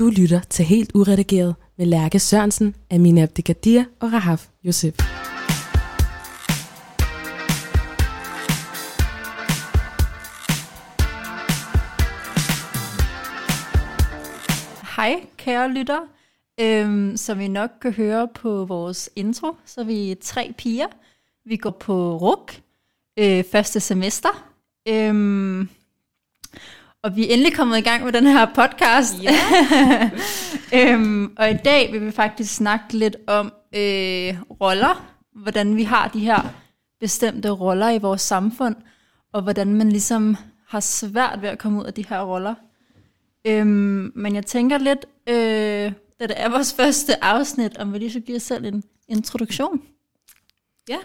[0.00, 4.94] Du lytter til Helt Uredigeret med Lærke Sørensen, Amina Abdikadir og Rahaf Josef.
[14.96, 16.00] Hej, kære lytter.
[16.60, 20.88] Øhm, som I nok kan høre på vores intro, så er vi tre piger.
[21.44, 22.60] Vi går på RUK,
[23.18, 24.50] øh, første semester.
[24.88, 25.68] Øhm,
[27.02, 29.22] og vi er endelig kommet i gang med den her podcast.
[29.22, 30.10] Ja.
[30.92, 35.16] øhm, og i dag vil vi faktisk snakke lidt om øh, roller.
[35.32, 36.54] Hvordan vi har de her
[37.00, 38.76] bestemte roller i vores samfund.
[39.32, 40.36] Og hvordan man ligesom
[40.68, 42.54] har svært ved at komme ud af de her roller.
[43.44, 48.12] Øhm, men jeg tænker lidt, øh, da det er vores første afsnit, om vi lige
[48.12, 49.82] så giver selv en introduktion.
[50.88, 50.98] Ja.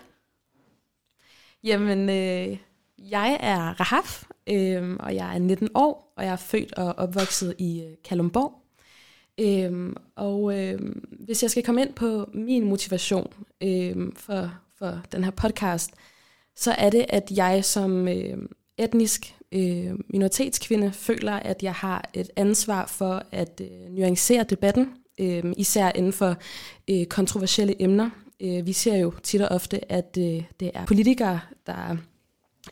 [1.63, 2.57] Jamen, øh,
[2.97, 7.55] jeg er Rahaf, øh, og jeg er 19 år, og jeg er født og opvokset
[7.57, 8.53] i øh, Kalumborg.
[9.39, 15.23] Øhm, og øhm, hvis jeg skal komme ind på min motivation øhm, for, for den
[15.23, 15.91] her podcast,
[16.55, 18.37] så er det, at jeg som øh,
[18.77, 25.43] etnisk øh, minoritetskvinde føler, at jeg har et ansvar for at øh, nuancere debatten, øh,
[25.57, 26.35] især inden for
[26.89, 28.09] øh, kontroversielle emner.
[28.41, 31.97] Øh, vi ser jo tit og ofte, at øh, det er politikere, der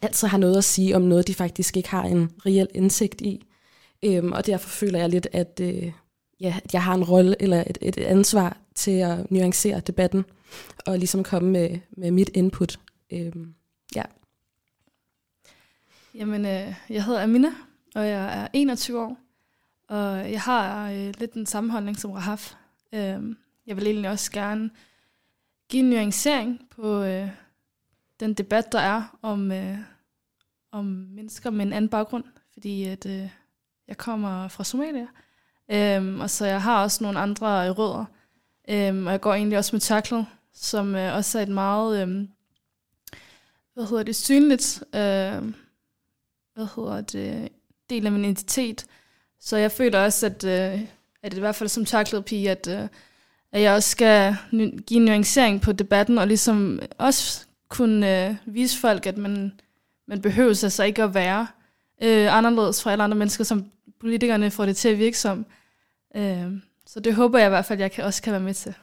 [0.02, 3.46] altid har noget at sige om noget, de faktisk ikke har en reel indsigt i.
[4.04, 5.92] Øhm, og derfor føler jeg lidt, at, øh,
[6.40, 10.26] ja, at jeg har en rolle eller et, et ansvar til at nuancere debatten
[10.86, 12.80] og ligesom komme med, med mit input.
[13.12, 13.54] Øhm,
[13.96, 14.04] ja.
[16.16, 17.50] Jamen, øh, jeg hedder Amina,
[17.96, 19.18] og jeg er 21 år,
[19.88, 22.54] og jeg har øh, lidt den samme holdning som Rahaf.
[22.94, 23.36] Øh,
[23.68, 24.70] jeg vil egentlig også gerne
[25.70, 27.30] give en nuancering på øh,
[28.20, 29.78] den debat, der er om, øh,
[30.72, 33.30] om mennesker med en anden baggrund, fordi at, øh,
[33.88, 35.08] jeg kommer fra Somalia,
[35.72, 38.06] øh, og så jeg har også nogle andre rødder,
[38.70, 42.28] øh, og jeg går egentlig også med tørklæde, som øh, også er et meget, øh,
[43.74, 45.54] hvad hedder det, synligt øh,
[46.54, 47.50] hvad hedder det,
[47.90, 48.86] del af min identitet.
[49.40, 50.82] Så jeg føler også, at, øh,
[51.24, 52.88] at i hvert fald som tørklæde pige, at, øh,
[53.52, 54.36] at jeg også skal
[54.88, 59.60] give en nuancering på debatten, og ligesom også kunne øh, vise folk, at man,
[60.08, 61.48] man behøver sig så ikke at være
[62.04, 65.46] øh, anderledes fra alle andre mennesker, som politikerne får det til at virke som.
[66.16, 66.52] Øh,
[66.86, 68.74] så det håber jeg i hvert fald, at jeg kan, også kan være med til.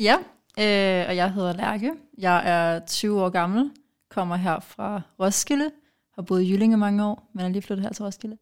[0.00, 0.16] Ja,
[0.58, 1.92] øh, og jeg hedder Lærke.
[2.18, 3.70] Jeg er 20 år gammel,
[4.10, 5.70] kommer her fra Roskilde,
[6.14, 8.38] har boet i Jyllinge mange år, men er lige flyttet her til Roskilde.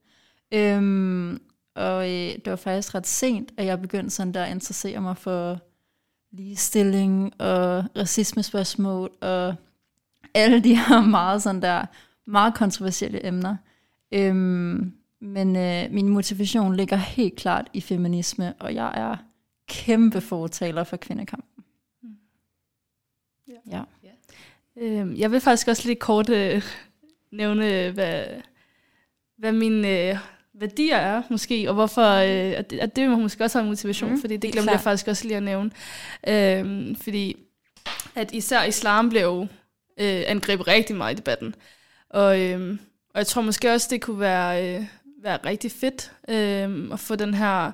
[0.52, 1.42] Øhm,
[1.74, 5.16] og øh, det var faktisk ret sent, at jeg begyndte sådan der at interessere mig
[5.16, 5.60] for
[6.34, 9.54] ligestilling og racismespørgsmål og
[10.34, 11.86] alle de her meget sådan der
[12.26, 13.56] meget kontroversielle emner.
[14.12, 19.16] Øhm, men øh, min motivation ligger helt klart i feminisme, og jeg er
[19.68, 21.64] kæmpe fortaler for kvindekampen.
[22.02, 22.16] Mm.
[23.48, 23.78] Ja.
[23.78, 23.82] ja.
[24.02, 24.10] ja.
[24.76, 26.62] Øhm, jeg vil faktisk også lige kort øh,
[27.32, 28.24] nævne, hvad,
[29.36, 30.18] hvad mine øh,
[30.54, 33.68] værdier er, måske, og hvorfor, øh, at, det, at det må måske også have en
[33.68, 35.70] motivation, mm, fordi det, det glemte jeg faktisk også lige at nævne.
[36.28, 37.36] Øh, fordi
[38.14, 39.46] at især islam blev
[40.00, 41.54] øh, angrebet rigtig meget i debatten.
[42.10, 42.78] Og, øh,
[43.14, 44.86] og jeg tror måske også, det kunne være, øh,
[45.22, 47.72] være rigtig fedt øh, at få den her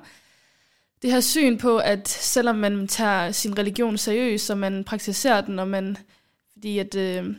[1.01, 5.59] det her syn på, at selvom man tager sin religion seriøst, og man praktiserer den,
[5.59, 5.97] og man,
[6.53, 7.35] fordi at øh,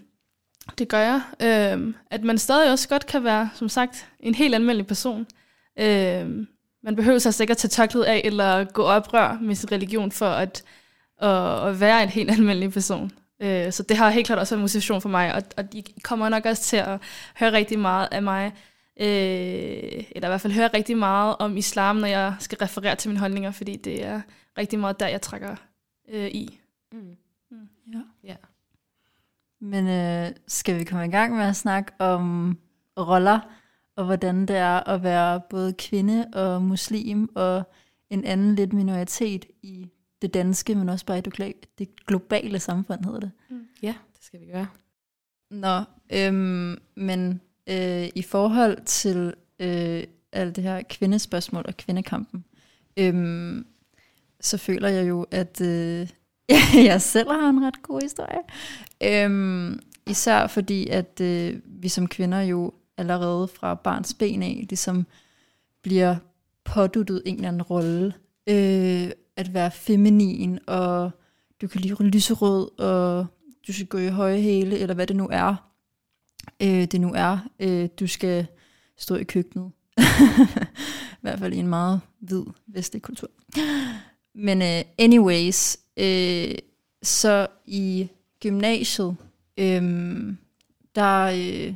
[0.78, 1.22] det gør jeg.
[1.40, 5.26] Øh, at man stadig også godt kan være, som sagt, en helt almindelig person.
[5.78, 6.46] Øh,
[6.82, 10.64] man behøver sig sikkert tage tørklædet af, eller gå oprør med sin religion for at,
[11.22, 13.12] at, at være en helt almindelig person.
[13.42, 16.28] Øh, så det har helt klart også en motivation for mig, og, og de kommer
[16.28, 17.00] nok også til at
[17.36, 18.46] høre rigtig meget af mig,
[19.00, 23.10] øh, eller i hvert fald høre rigtig meget om islam, når jeg skal referere til
[23.10, 24.20] mine holdninger, fordi det er
[24.58, 25.56] rigtig meget der, jeg trækker
[26.08, 26.58] øh, i.
[26.92, 26.98] Mm.
[27.50, 27.68] Mm.
[27.92, 27.98] Ja.
[28.24, 28.36] ja.
[29.62, 32.58] Men øh, skal vi komme i gang med at snakke om
[32.98, 33.40] roller,
[33.96, 37.62] og hvordan det er at være både kvinde og muslim, og
[38.10, 39.88] en anden lidt minoritet i
[40.22, 43.30] det danske, men også bare i det globale samfund, hedder det.
[43.50, 43.66] Mm.
[43.82, 44.66] Ja, det skal vi gøre.
[45.50, 45.80] Nå,
[46.12, 52.44] øhm, men øh, i forhold til øh, alt det her kvindespørgsmål og kvindekampen,
[52.96, 53.66] øhm,
[54.40, 56.08] så føler jeg jo, at øh,
[56.90, 58.38] jeg selv har en ret god historie.
[59.02, 65.06] Øhm, især fordi, at øh, vi som kvinder jo allerede fra barns ben af, ligesom
[65.82, 66.16] bliver
[66.64, 68.14] påduttet en eller anden rolle.
[68.46, 71.10] Øh, at være feminin, og
[71.62, 73.26] du kan lide lyserød, og
[73.66, 75.70] du skal gå i høje hæle, eller hvad det nu er.
[76.62, 77.38] Øh, det nu er.
[77.60, 78.46] Øh, du skal
[78.96, 79.70] stå i køkkenet.
[81.12, 83.28] I hvert fald i en meget hvid vestlig kultur.
[84.34, 86.54] Men uh, anyways, Øh,
[87.02, 88.08] så i
[88.40, 89.16] gymnasiet,
[89.56, 89.82] øh,
[90.94, 91.74] der, øh,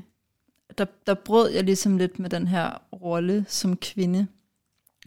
[0.79, 4.27] der, der brød jeg ligesom lidt med den her rolle som kvinde.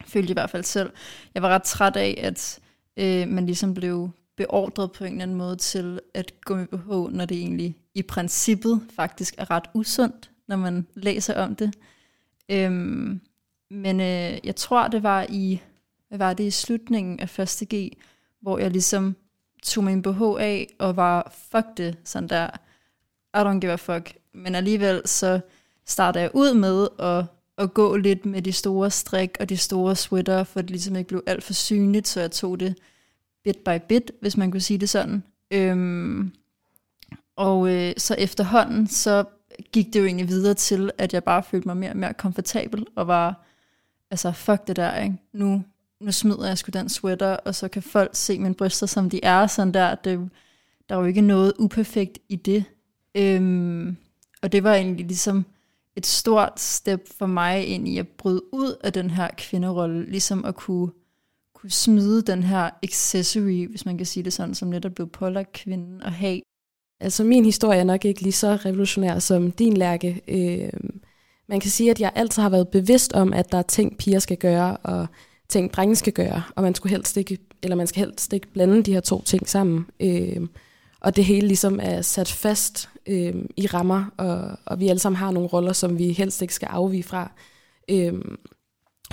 [0.06, 0.92] Følte i hvert fald selv.
[1.34, 2.60] Jeg var ret træt af, at
[2.98, 7.16] øh, man ligesom blev beordret på en eller anden måde til at gå med BH,
[7.16, 11.74] når det egentlig i princippet faktisk er ret usundt, når man læser om det.
[12.50, 13.22] Øhm,
[13.70, 15.62] men øh, jeg tror, det var i
[16.08, 17.68] hvad var det i slutningen af 1.
[17.74, 17.98] G,
[18.42, 19.16] hvor jeg ligesom
[19.64, 22.50] tog min BH af og var, fuck det, sådan der,
[23.34, 24.16] I don't give a fuck.
[24.34, 25.40] Men alligevel så
[25.86, 27.26] startede jeg ud med at,
[27.58, 31.08] at gå lidt med de store strik og de store sweater, for det ligesom ikke
[31.08, 32.76] blev alt for synligt, så jeg tog det
[33.44, 35.24] bit by bit, hvis man kunne sige det sådan.
[35.52, 36.34] Øhm,
[37.36, 39.24] og øh, så efterhånden, så
[39.72, 42.86] gik det jo egentlig videre til, at jeg bare følte mig mere og mere komfortabel,
[42.96, 43.46] og var,
[44.12, 45.16] altså fuck det der, ikke?
[45.34, 45.64] Nu,
[46.02, 49.24] nu smider jeg sgu den sweater, og så kan folk se mine bryster, som de
[49.24, 50.30] er, sådan der, det,
[50.90, 52.64] der er jo ikke noget uperfekt i det.
[53.16, 53.98] Øhm,
[54.42, 55.46] og det var egentlig ligesom
[55.96, 60.46] et stort step for mig ind i at bryde ud af den her kvinderolle, ligesom
[60.46, 60.90] at kunne
[61.62, 65.54] kunne smide den her accessory, hvis man kan sige det sådan, som netop blev pålagt
[65.54, 66.42] kvinden at have.
[67.00, 70.22] Altså min historie er nok ikke lige så revolutionær som din lærke.
[70.28, 70.80] Øh,
[71.50, 74.20] man kan sige, at jeg altid har været bevidst om, at der er ting, piger
[74.20, 75.08] skal gøre, og
[75.50, 78.84] ting, drenge skal gøre, og man skulle helst ikke, eller man skal helst ikke blande
[78.84, 79.86] de her to ting sammen.
[80.00, 80.48] Øh,
[81.02, 85.18] og det hele ligesom er sat fast øh, i rammer, og, og vi alle sammen
[85.18, 87.32] har nogle roller, som vi helst ikke skal afvige fra.
[87.90, 88.14] Øh,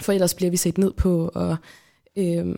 [0.02, 1.56] for ellers bliver vi set ned på, og
[2.16, 2.54] Øh,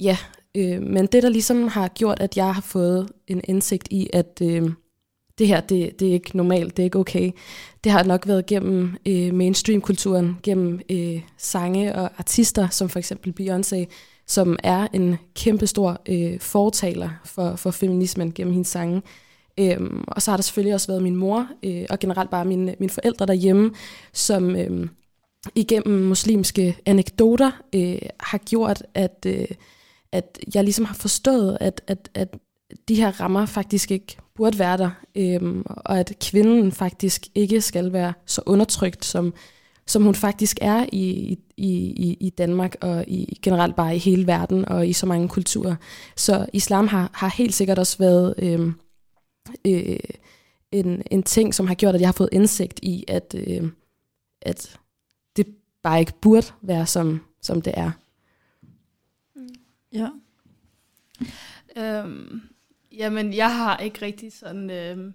[0.00, 0.16] ja,
[0.54, 4.38] øh, men det der ligesom har gjort, at jeg har fået en indsigt i, at
[4.42, 4.70] øh,
[5.38, 7.30] det her, det, det er ikke normalt, det er ikke okay.
[7.84, 13.34] Det har nok været gennem øh, mainstream-kulturen, gennem øh, sange og artister, som for eksempel
[13.40, 13.84] Beyoncé,
[14.26, 19.02] som er en kæmpestor øh, fortaler for, for feminismen gennem hendes sange.
[19.60, 22.74] Øhm, og så har der selvfølgelig også været min mor, øh, og generelt bare mine,
[22.78, 23.70] mine forældre derhjemme,
[24.12, 24.56] som...
[24.56, 24.88] Øh,
[25.54, 29.46] igennem muslimske anekdoter øh, har gjort, at, øh,
[30.12, 32.28] at jeg ligesom har forstået, at, at, at
[32.88, 37.92] de her rammer faktisk ikke burde være der, øhm, og at kvinden faktisk ikke skal
[37.92, 39.34] være så undertrykt, som,
[39.86, 44.26] som hun faktisk er i, i, i, i Danmark og i generelt bare i hele
[44.26, 45.76] verden og i så mange kulturer.
[46.16, 48.74] Så islam har, har helt sikkert også været øhm,
[49.66, 49.98] øh,
[50.72, 53.70] en, en ting, som har gjort, at jeg har fået indsigt i, at, øh,
[54.42, 54.76] at
[55.82, 57.90] bare ikke burde være, som, som det er.
[59.92, 60.08] Ja.
[61.76, 62.40] Øhm,
[62.98, 65.12] jamen, jeg har ikke rigtig sådan øh,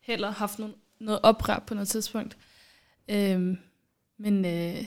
[0.00, 2.36] heller haft nogen, noget oprør på noget tidspunkt.
[3.08, 3.56] Øh,
[4.18, 4.86] men, øh,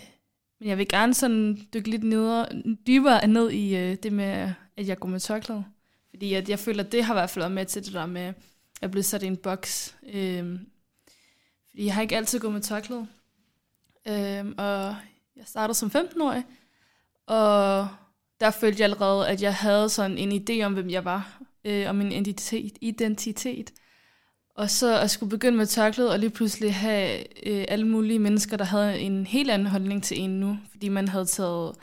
[0.60, 4.88] men jeg vil gerne sådan dykke lidt nedere, dybere ned i øh, det med, at
[4.88, 5.66] jeg går med tørklæde.
[6.10, 8.06] Fordi at jeg føler, at det har i hvert fald været med til det der
[8.06, 8.34] med,
[8.82, 9.96] at blive sat i en boks.
[10.14, 10.60] Øh,
[11.70, 13.08] fordi jeg har ikke altid gået med tørklæde.
[14.08, 14.96] Øh, og
[15.36, 16.44] jeg startede som 15-årig,
[17.28, 17.88] og
[18.40, 21.88] der følte jeg allerede, at jeg havde sådan en idé om, hvem jeg var, øh,
[21.88, 23.72] og min identitet, identitet.
[24.56, 28.58] Og så at skulle begynde med tørklæde, og lige pludselig have øh, alle mulige mennesker,
[28.58, 31.76] der havde en helt anden holdning til en nu, fordi man havde taget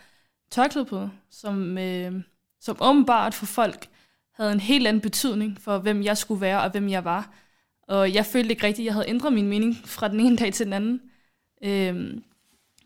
[0.51, 2.13] tørklæde på, som, øh,
[2.61, 3.89] som åbenbart for folk
[4.35, 7.35] havde en helt anden betydning for, hvem jeg skulle være og hvem jeg var.
[7.89, 10.53] Og jeg følte ikke rigtigt, at jeg havde ændret min mening fra den ene dag
[10.53, 11.01] til den anden.
[11.65, 12.21] Øh,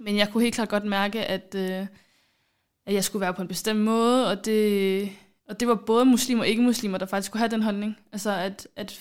[0.01, 1.87] men jeg kunne helt klart godt mærke, at, øh,
[2.87, 5.13] at jeg skulle være på en bestemt måde, og det,
[5.53, 7.99] og det var både muslimer og ikke-muslimer, der faktisk kunne have den holdning.
[8.13, 9.01] Altså, at, at,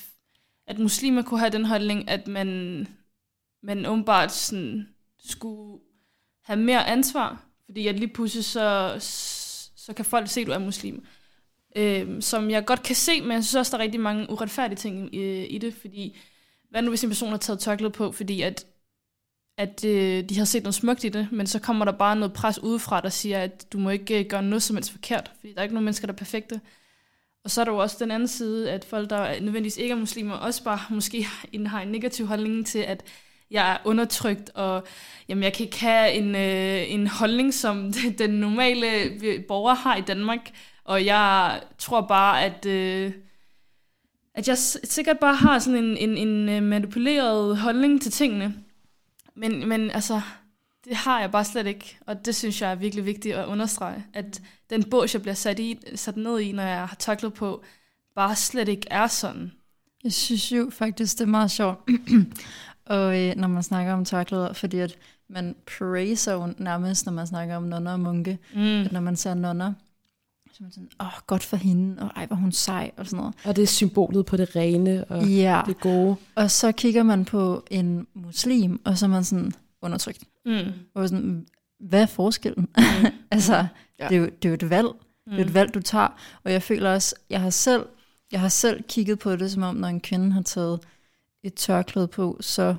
[0.67, 2.87] at muslimer kunne have den holdning, at man,
[3.63, 4.87] man åbenbart sådan
[5.19, 5.81] skulle
[6.43, 8.95] have mere ansvar, fordi at lige pludselig så,
[9.75, 11.05] så kan folk se, at du er muslim.
[11.75, 14.77] Øhm, som jeg godt kan se, men jeg synes også, der er rigtig mange uretfærdige
[14.77, 16.17] ting i, i det, fordi
[16.69, 18.65] hvad nu hvis en person har taget tørklæde på, fordi at
[19.57, 22.33] at øh, de har set noget smukt i det, men så kommer der bare noget
[22.33, 25.53] pres udefra, der siger, at du må ikke øh, gøre noget som helst forkert, fordi
[25.53, 26.61] der er ikke nogen mennesker, der er perfekte.
[27.43, 29.95] Og så er der jo også den anden side, at folk, der nødvendigvis ikke er
[29.95, 31.27] muslimer, også bare måske
[31.65, 33.03] har en negativ holdning til, at
[33.51, 34.83] jeg er undertrykt, og
[35.29, 38.87] jamen, jeg kan ikke have en, øh, en holdning, som den normale
[39.23, 40.51] øh, borger har i Danmark.
[40.83, 43.11] Og jeg tror bare, at, øh,
[44.35, 48.55] at jeg sikkert bare har sådan en, en, en øh, manipuleret holdning til tingene.
[49.41, 50.21] Men, men altså,
[50.85, 54.05] det har jeg bare slet ikke, og det synes jeg er virkelig vigtigt at understrege,
[54.13, 57.63] at den bås, jeg bliver sat, i, sat ned i, når jeg har tørklæde på,
[58.15, 59.51] bare slet ikke er sådan.
[60.03, 61.89] Jeg synes jo faktisk, det er meget sjovt,
[62.85, 67.27] og, øh, når man snakker om tørklæder, fordi at man praiser jo nærmest, når man
[67.27, 68.37] snakker om nonner og munke.
[68.53, 68.81] Mm.
[68.81, 69.73] At når man ser nonner,
[70.53, 73.35] så man sådan, åh, godt for hende, og ej, hvor hun sej, og sådan noget.
[73.45, 76.15] Og det er symbolet på det rene og Ja, det gode.
[76.35, 80.23] og så kigger man på en muslim, og så er man sådan undertrykt.
[80.45, 80.71] Mm.
[80.93, 81.47] Og sådan,
[81.79, 82.67] hvad er forskellen?
[82.77, 82.83] Mm.
[83.31, 83.65] altså,
[83.99, 84.07] Ja.
[84.07, 84.87] det, er jo, det er jo et valg.
[84.87, 85.39] Det er Mm.
[85.47, 86.07] et valg, du tager.
[86.43, 87.85] Og jeg føler også, jeg har selv,
[88.31, 90.79] jeg har selv kigget på det, som om når en kvinde har taget
[91.43, 92.75] et tørklæde på, så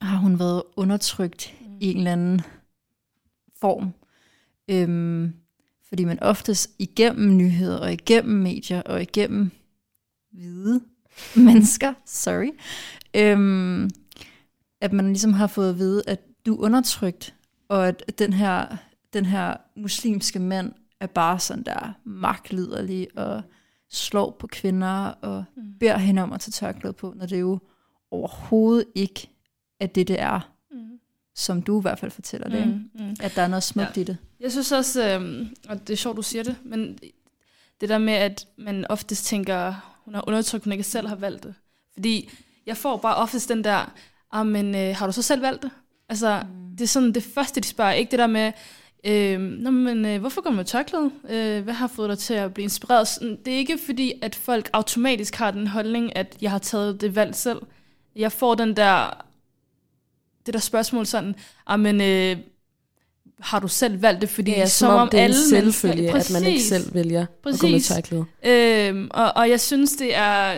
[0.00, 1.76] har hun været undertrykt Mm.
[1.80, 2.40] i en eller anden
[3.60, 3.92] form.
[4.70, 5.32] Øhm,
[5.88, 9.50] fordi man oftest igennem nyheder og igennem medier og igennem
[10.32, 10.80] hvide
[11.46, 12.50] mennesker, sorry,
[13.16, 13.90] øhm,
[14.80, 17.34] at man ligesom har fået at vide, at du er undertrykt,
[17.68, 18.76] og at den her,
[19.12, 23.42] den her muslimske mand er bare sådan der magtliderlig og
[23.90, 25.72] slår på kvinder og Mm.
[25.80, 27.58] beder hende om at tage tørklæde på, når det jo
[28.10, 29.30] overhovedet ikke
[29.80, 30.52] er det, det er.
[31.38, 32.66] Som du i hvert fald fortæller det.
[32.66, 32.90] Mm.
[32.94, 33.16] Mm.
[33.20, 34.00] At der er noget smukt ja.
[34.00, 34.16] i det.
[34.40, 36.98] Jeg synes også, øh, og det er sjovt, du siger det, men
[37.80, 41.42] det der med, at man oftest tænker, hun har undertrykt, hun ikke selv har valgt
[41.42, 41.54] det.
[41.92, 42.30] Fordi
[42.66, 43.92] jeg får bare oftest den der,
[44.32, 45.70] ah, men øh, har du så selv valgt det?
[46.08, 46.76] Altså, mm.
[46.76, 47.92] det er sådan det første, de spørger.
[47.92, 48.52] Ikke det der med,
[49.04, 51.10] øh, Nå, men, øh, hvorfor går du med tørklæde?
[51.28, 53.08] Øh, hvad har fået dig til at blive inspireret?
[53.08, 57.00] Sådan, Det er ikke fordi, at folk automatisk har den holdning, at jeg har taget
[57.00, 57.62] det valg selv.
[58.16, 59.27] Jeg får den der,
[60.48, 61.34] det der spørgsmål sådan,
[61.66, 62.36] ah, men, øh,
[63.40, 64.28] har du selv valgt det?
[64.28, 67.28] Fordi Det er som om, det er en selvfølge, at man ikke selv vælger at
[67.42, 67.88] gå med Præcis.
[67.88, 68.24] tørklæde.
[68.44, 70.54] Øhm, og, og jeg synes, det er,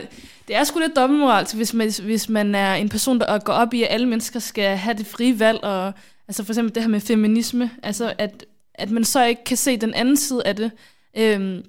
[0.49, 3.75] det er sgu lidt dobbeltmoralsk, hvis man, hvis man er en person, der går op
[3.75, 5.93] i, at alle mennesker skal have det frie valg, og
[6.29, 9.77] altså for eksempel det her med feminisme, altså at, at man så ikke kan se
[9.77, 10.71] den anden side af det.
[11.17, 11.63] Øhm,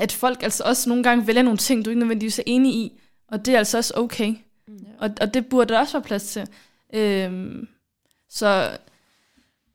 [0.00, 3.00] at folk altså også nogle gange vælger nogle ting, du ikke nødvendigvis er enig i,
[3.28, 4.34] og det er altså også okay.
[4.98, 6.46] Og, og det burde der også være plads til.
[6.92, 7.68] Øhm,
[8.28, 8.78] så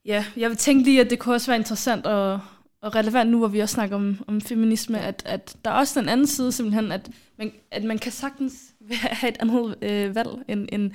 [0.05, 2.39] ja, jeg vil tænke lige, at det kunne også være interessant og,
[2.81, 5.99] og relevant nu, hvor vi også snakker om, om feminisme, at, at der er også
[5.99, 8.53] den anden side simpelthen, at man, at man kan sagtens
[8.91, 10.91] have et andet øh, valg, end, end,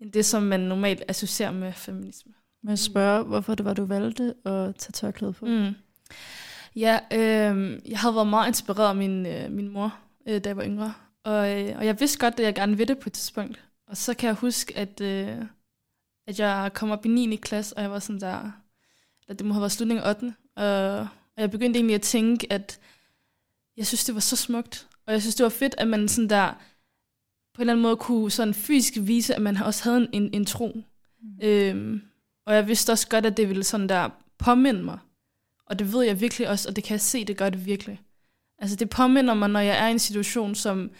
[0.00, 2.32] end det, som man normalt associerer med feminisme.
[2.62, 5.46] Men jeg spørger, hvorfor det var, du valgte at tage tørklæde på?
[5.46, 5.74] Mm.
[6.76, 9.94] Ja, øh, jeg havde været meget inspireret af min, øh, min mor,
[10.28, 10.94] øh, da jeg var yngre.
[11.24, 13.60] Og, øh, og jeg vidste godt, at jeg gerne ville det på et tidspunkt.
[13.92, 15.38] Og så kan jeg huske, at, øh,
[16.26, 17.36] at jeg kom op i 9.
[17.36, 18.50] klasse, og jeg var sådan der,
[19.28, 20.34] at det må have været slutningen af 8.
[20.56, 22.80] Og, og jeg begyndte egentlig at tænke, at
[23.76, 24.88] jeg synes, det var så smukt.
[25.06, 26.52] Og jeg synes, det var fedt, at man sådan der,
[27.54, 30.30] på en eller anden måde kunne sådan fysisk vise, at man også havde en, en,
[30.34, 30.82] en tro.
[31.22, 31.38] Mm.
[31.42, 32.02] Øhm,
[32.46, 34.98] og jeg vidste også godt, at det ville sådan der påminde mig.
[35.66, 38.00] Og det ved jeg virkelig også, og det kan jeg se, det gør det virkelig.
[38.58, 40.90] Altså det påminder mig, når jeg er i en situation, som,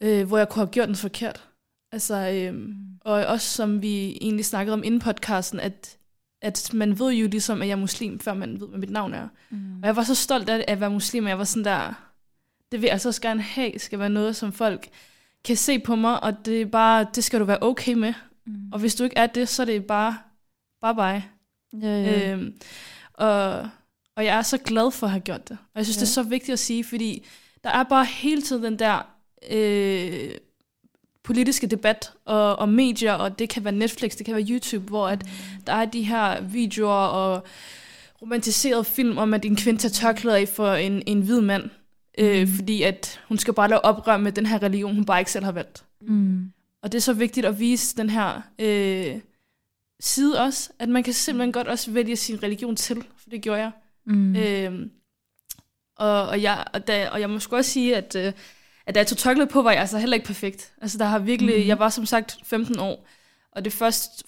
[0.00, 1.48] øh, hvor jeg kunne have gjort den forkert.
[1.94, 2.68] Altså, øh,
[3.00, 5.96] og også som vi egentlig snakkede om inden podcasten, at,
[6.42, 9.14] at man ved jo ligesom, at jeg er muslim, før man ved, hvad mit navn
[9.14, 9.28] er.
[9.50, 9.78] Mm.
[9.82, 11.94] Og jeg var så stolt af at være muslim, og jeg var sådan der,
[12.72, 14.88] det vil jeg altså også gerne have, skal være noget, som folk
[15.44, 18.14] kan se på mig, og det er bare, det skal du være okay med.
[18.46, 18.72] Mm.
[18.72, 20.18] Og hvis du ikke er det, så er det bare
[20.82, 21.24] bye bye.
[21.82, 22.32] Ja, ja.
[22.32, 22.54] Øhm,
[23.12, 23.68] og,
[24.16, 25.58] og jeg er så glad for at have gjort det.
[25.74, 25.96] Og jeg synes.
[25.96, 26.00] Ja.
[26.00, 27.26] det er så vigtigt at sige, fordi
[27.64, 29.14] der er bare hele tiden den der
[29.50, 30.30] øh,
[31.24, 35.08] politiske debat og, og medier, og det kan være Netflix, det kan være YouTube, hvor
[35.08, 35.26] at
[35.66, 37.42] der er de her videoer og
[38.22, 41.70] romantiserede film om, at en kvinde tager tørklæder af for en, en hvid mand.
[42.18, 42.54] Øh, Mm.
[42.54, 45.44] fordi at hun skal bare lave oprør med den her religion, hun bare ikke selv
[45.44, 45.84] har valgt.
[46.00, 46.52] Mm.
[46.82, 49.20] Og det er så vigtigt at vise den her øh,
[50.00, 53.60] side også, at man kan simpelthen godt også vælge sin religion til, for det gjorde
[53.60, 53.70] jeg.
[54.06, 54.36] Mm.
[54.36, 54.90] Øhm,
[55.96, 58.32] og, og, jeg og, da, og jeg må også sige, at, øh,
[58.86, 60.72] at da jeg tog tørklæde på, var jeg altså heller ikke perfekt.
[60.80, 61.62] Altså der har virkelig, Mhm.
[61.62, 61.68] mm.
[61.68, 63.06] jeg var som sagt 15 år,
[63.52, 64.22] og det er først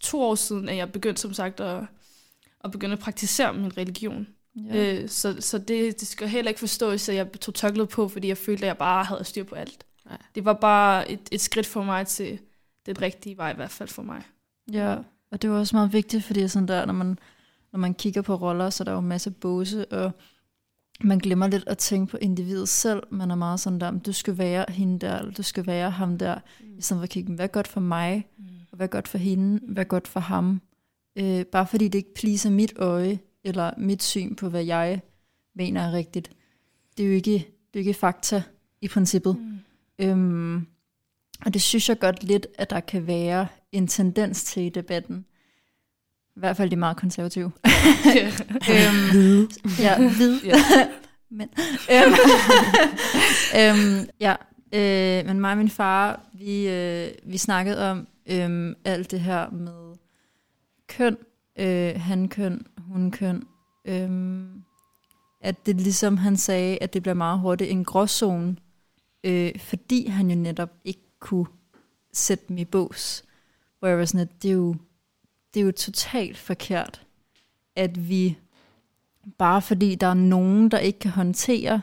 [0.00, 1.82] to år siden, at jeg begyndte som sagt at,
[2.64, 4.26] at begynde at praktisere min religion.
[4.56, 4.94] ja.
[4.94, 8.28] Øh, så så det, det skal heller ikke forstås, at jeg tog tørklæde på, fordi
[8.28, 9.84] jeg følte, at jeg bare havde styr på alt.
[10.06, 10.18] Nej.
[10.34, 12.38] Det var bare et, et skridt for mig til
[12.86, 14.22] den rigtige vej, i hvert fald for mig.
[14.72, 14.96] Ja,
[15.30, 17.18] og det var også meget vigtigt, fordi sådan der, når man,
[17.72, 20.10] når man kigger på roller, så er der jo en masse båse, og
[21.04, 23.02] man glemmer lidt at tænke på individet selv.
[23.10, 26.18] Man er meget sådan der, du skal være hende der, eller du skal være ham
[26.18, 26.34] der.
[26.60, 26.78] Mm.
[26.78, 28.44] I stedet for at kigge, hvad er godt for mig, Mm.
[28.70, 30.60] og hvad er godt for hende, hvad er godt for ham.
[31.16, 35.00] Øh, bare fordi det ikke pleaser mit øje, eller mit syn på, hvad jeg
[35.54, 36.30] mener er rigtigt.
[36.96, 37.40] Det er jo ikke, det
[37.74, 38.42] er jo ikke fakta
[38.80, 39.36] i princippet.
[39.38, 39.58] Mm.
[39.98, 40.66] Øhm,
[41.46, 45.24] og det synes jeg godt lidt, at der kan være en tendens til i debatten.
[46.36, 47.52] I hvert fald de meget konservative.
[48.70, 49.48] øhm, Hvide.
[49.78, 50.40] ja, hvid.
[50.44, 50.54] Ja.
[51.38, 51.48] men,
[51.92, 52.14] øhm,
[53.56, 54.34] øhm, ja,
[54.74, 59.50] øh, men mig og min far, vi, øh, vi snakkede om øhm, alt det her
[59.50, 59.96] med
[60.88, 61.16] køn,
[61.58, 63.42] øh, han-køn, hun-køn,
[63.84, 64.42] øh,
[65.40, 68.56] at det ligesom han sagde, at det bliver meget hurtigt en gråzone,
[69.24, 71.46] øh, fordi han jo netop ikke kunne
[72.12, 73.24] sætte dem i bås.
[73.78, 74.74] Hvor jeg var sådan, at det er jo,
[75.54, 77.06] det er jo totalt forkert,
[77.76, 78.38] at vi,
[79.38, 81.82] bare fordi der er nogen, der ikke kan håndtere,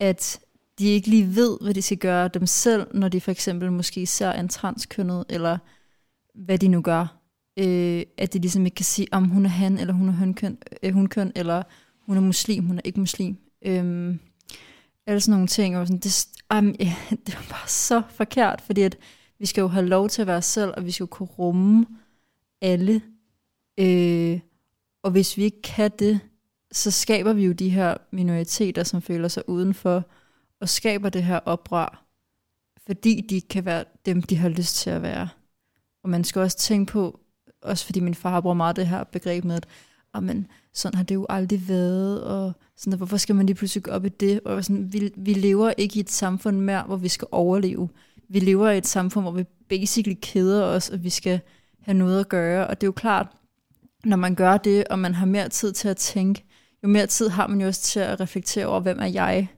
[0.00, 0.40] at
[0.78, 4.06] de ikke lige ved, hvad de skal gøre dem selv, når de for eksempel måske
[4.06, 5.58] ser en transkønnet, eller
[6.34, 7.20] hvad de nu gør.
[7.56, 10.58] Øh, at de ligesom ikke kan sige, om hun er han, eller hun er hunkøn,
[10.82, 11.62] øh, hunkøn, eller
[12.06, 13.36] hun er muslim, hun er ikke muslim.
[13.62, 14.16] Øh,
[15.06, 15.76] eller sådan nogle ting.
[15.76, 16.94] Og sådan, det, um, ja,
[17.26, 18.96] det var bare så forkert, fordi at
[19.38, 21.86] vi skal jo have lov til at være selv, og vi skal jo kunne rumme
[22.64, 23.02] alle.
[23.80, 24.40] Øh,
[25.02, 26.20] og hvis vi ikke kan det,
[26.72, 30.04] så skaber vi jo de her minoriteter, som føler sig udenfor,
[30.60, 32.06] og skaber det her oprør,
[32.86, 35.28] fordi de kan være dem, de har lyst til at være.
[36.02, 37.20] Og man skal også tænke på,
[37.62, 39.66] også fordi min far bruger meget det her begreb med, at
[40.22, 43.84] men, sådan har det jo aldrig været, og sådan, at, hvorfor skal man lige pludselig
[43.84, 44.40] gå op i det?
[44.40, 47.88] Og sådan, vi, vi lever ikke i et samfund mere, hvor vi skal overleve.
[48.28, 51.40] Vi lever i et samfund, hvor vi basically keder os, og vi skal
[51.84, 52.66] have noget at gøre.
[52.66, 53.26] Og det er jo klart,
[54.04, 56.44] når man gør det, og man har mere tid til at tænke,
[56.82, 59.48] jo mere tid har man jo også til at reflektere over, hvem er jeg?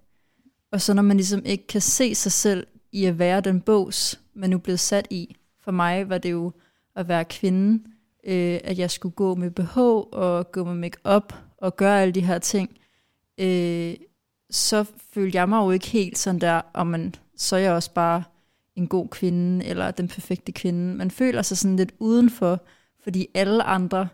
[0.72, 4.20] Og så når man ligesom ikke kan se sig selv i at være den bås,
[4.34, 5.36] man nu er blevet sat i.
[5.64, 6.52] For mig var det jo
[6.96, 7.84] at være kvinde,
[8.26, 12.20] øh, at jeg skulle gå med BH og gå med makeup og gøre alle de
[12.20, 12.78] her ting.
[13.38, 13.94] Øh,
[14.50, 17.92] så følte jeg mig jo ikke helt sådan der, og man, så er jeg også
[17.94, 18.22] bare
[18.76, 20.94] en god kvinde, eller den perfekte kvinde.
[20.94, 22.64] Man føler sig sådan lidt udenfor,
[23.02, 24.08] fordi alle andre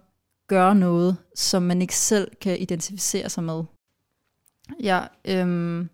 [0.46, 3.62] gør noget, som man ikke selv kan identificere sig med.
[4.82, 5.88] Ja, øhm,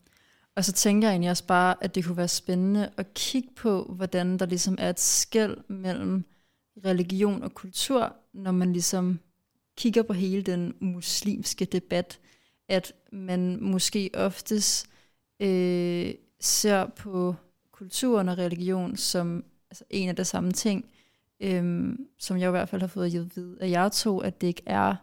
[0.56, 3.82] og så tænker jeg egentlig også bare, at det kunne være spændende at kigge på,
[3.82, 6.25] hvordan der ligesom er et skæld mellem
[6.84, 9.20] religion og kultur, når man ligesom
[9.76, 12.18] kigger på hele den muslimske debat,
[12.68, 14.86] at man måske oftest
[15.40, 17.34] øh, ser på
[17.78, 20.84] kulturen og religion som altså en af de samme ting,
[21.41, 24.47] øhm, som jeg i hvert fald har fået at vide at jeg tog, at det
[24.47, 24.97] ikke er,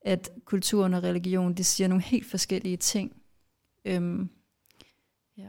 [0.00, 3.16] at kulturen og religion, det siger nogle helt forskellige ting.
[3.84, 4.28] Øhm,
[5.38, 5.48] ja,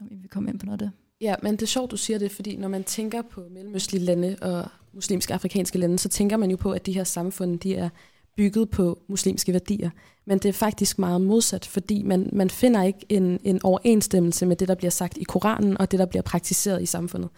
[0.00, 0.92] om vi vil komme ind på noget af det.
[1.20, 4.36] Ja, men det er sjovt, du siger det, fordi når man tænker på mellemøstlige lande
[4.42, 7.88] og muslimske afrikanske lande, så tænker man jo på, at de her samfund, de er
[8.36, 9.90] bygget på muslimske værdier.
[10.26, 14.56] Men det er faktisk meget modsat, fordi man, man finder ikke en, en overensstemmelse med
[14.56, 17.30] det, der bliver sagt i Koranen, og det, der bliver praktiseret i samfundet.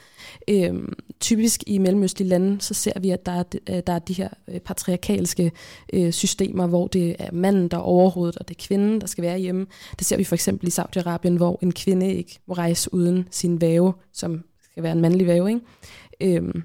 [0.48, 4.12] Øhm, typisk i mellemøstlige lande, så ser vi, at der er, øh, der er de
[4.12, 5.52] her øh, patriarkalske
[5.92, 9.22] øh, systemer, hvor det er manden, der er overhovedet, og det er kvinden, der skal
[9.22, 9.66] være hjemme.
[9.98, 13.60] Det ser vi for eksempel i Saudi-Arabien, hvor en kvinde ikke må rejse uden sin
[13.60, 15.48] væve, som skal være en mandlig væve.
[15.48, 16.36] Ikke?
[16.36, 16.62] Øhm,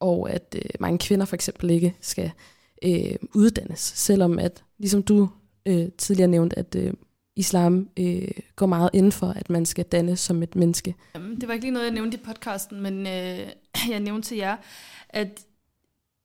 [0.00, 2.30] og at øh, mange kvinder for eksempel ikke skal
[2.84, 5.28] øh, uddannes, selvom at, ligesom du
[5.66, 6.92] øh, tidligere nævnte, at øh,
[7.36, 10.94] islam øh, går meget inden for, at man skal danne som et menneske.
[11.16, 13.48] Øhm, det var ikke lige noget, jeg nævnte i podcasten, men øh,
[13.92, 14.56] jeg nævnte til jer,
[15.08, 15.46] at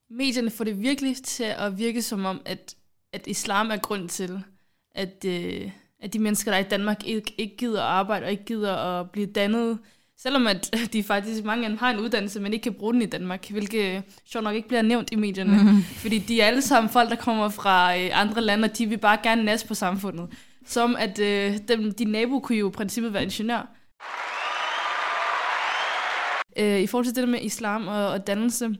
[0.09, 2.75] medierne får det virkelig til at virke som om, at,
[3.13, 4.39] at islam er grund til,
[4.95, 8.31] at, øh, at de mennesker, der er i Danmark, ikke, ikke gider at arbejde og
[8.31, 9.79] ikke gider at blive dannet
[10.17, 13.01] Selvom at de faktisk, mange af dem har en uddannelse, men ikke kan bruge den
[13.01, 15.63] i Danmark, hvilket sjovt nok ikke bliver nævnt i medierne.
[15.63, 15.83] Mm.
[16.03, 18.97] Fordi de er alle sammen folk, der kommer fra øh, andre lande, og de vil
[18.97, 20.29] bare gerne næste på samfundet.
[20.65, 23.73] Som at øh, dem, din nabo kunne jo i princippet være ingeniør.
[26.59, 28.75] Øh, I forhold til det der med islam og, og dannelse,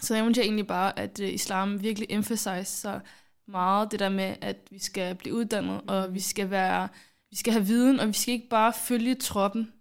[0.00, 3.00] så nævnte jeg egentlig bare, at øh, islam virkelig emphasizer
[3.48, 6.88] meget det der med, at vi skal blive uddannet, og vi skal være
[7.30, 9.72] vi skal have viden, og vi skal ikke bare følge troppen.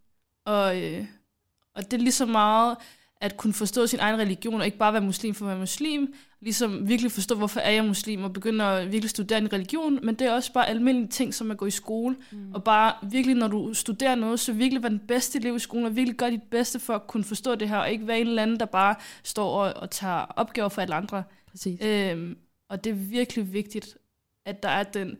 [0.49, 1.05] Og, øh,
[1.75, 2.77] og det er lige så meget
[3.21, 6.13] at kunne forstå sin egen religion, og ikke bare være muslim for at være muslim,
[6.41, 10.15] ligesom virkelig forstå, hvorfor er jeg muslim, og begynde at virkelig studere en religion, men
[10.15, 12.53] det er også bare almindelige ting, som at gå i skole, mm.
[12.53, 15.85] og bare virkelig, når du studerer noget, så virkelig være den bedste elev i skolen,
[15.85, 18.27] og virkelig gøre dit bedste for at kunne forstå det her, og ikke være en
[18.27, 21.23] eller anden, der bare står og, og tager opgaver for alle andre.
[21.51, 21.79] Præcis.
[21.81, 22.38] Øhm,
[22.69, 23.97] og det er virkelig vigtigt,
[24.45, 25.17] at der er den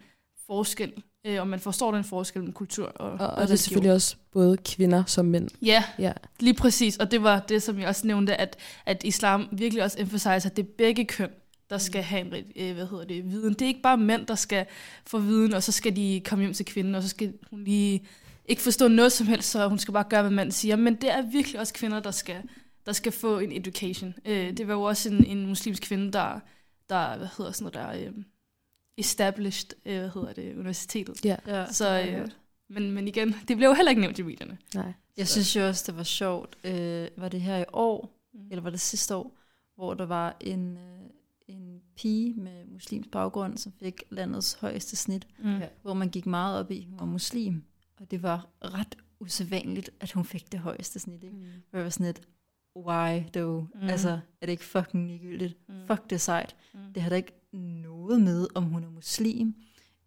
[0.50, 0.94] forskel
[1.26, 4.16] øh, og man forstår den forskel med kultur og Og, og det er selvfølgelig også
[4.32, 5.50] både kvinder som mænd.
[5.62, 6.98] Ja, ja, lige præcis.
[6.98, 10.58] Og det var det, som jeg også nævnte, at, at islam virkelig også emphasizer, at
[10.58, 11.30] det er begge køn,
[11.70, 11.80] der mm.
[11.80, 13.54] skal have en øh, hvad hedder det, viden.
[13.54, 14.66] Det er ikke bare mænd, der skal
[15.08, 18.08] få viden, og så skal de komme hjem til kvinden, og så skal hun lige
[18.46, 20.76] ikke forstå noget som helst, så hun skal bare gøre, hvad manden siger.
[20.76, 22.42] Men det er virkelig også kvinder, der skal,
[22.86, 24.14] der skal få en education.
[24.26, 26.40] Øh, det var jo også en, en muslimsk kvinde, der,
[26.90, 28.08] der hvad hedder sådan noget der...
[28.08, 28.14] Øh,
[29.00, 31.26] established, øh, hvad hedder det, universitetet.
[31.26, 31.36] Ja.
[31.48, 32.30] ja så, øh,
[32.70, 34.58] men, men igen, det blev jo heller ikke nævnt i medierne.
[34.76, 34.94] Nej.
[35.18, 35.34] Jeg så.
[35.34, 36.58] synes jo også, det var sjovt.
[36.64, 38.40] Øh, var det her i år, mm.
[38.52, 39.38] eller var det sidste år,
[39.76, 41.00] hvor der var en, øh,
[41.96, 45.62] pige med muslimsk baggrund, som fik landets højeste snit, Mm.
[45.82, 47.64] hvor man gik meget op i, at hun var muslim.
[48.00, 51.24] Og det var ret usædvanligt, at hun fik det højeste snit.
[51.24, 51.36] Ikke?
[51.36, 51.44] Mm.
[51.70, 52.22] Hvor jeg var sådan lidt,
[52.76, 53.68] why though?
[53.76, 53.90] Mm.
[53.90, 54.10] Altså,
[54.42, 55.58] er det ikke fucking ligegyldigt?
[55.70, 55.88] Mm.
[55.88, 56.56] Fuck det sejt.
[56.74, 56.94] Mm.
[56.94, 59.56] Det har da ikke noget med, om hun er muslim,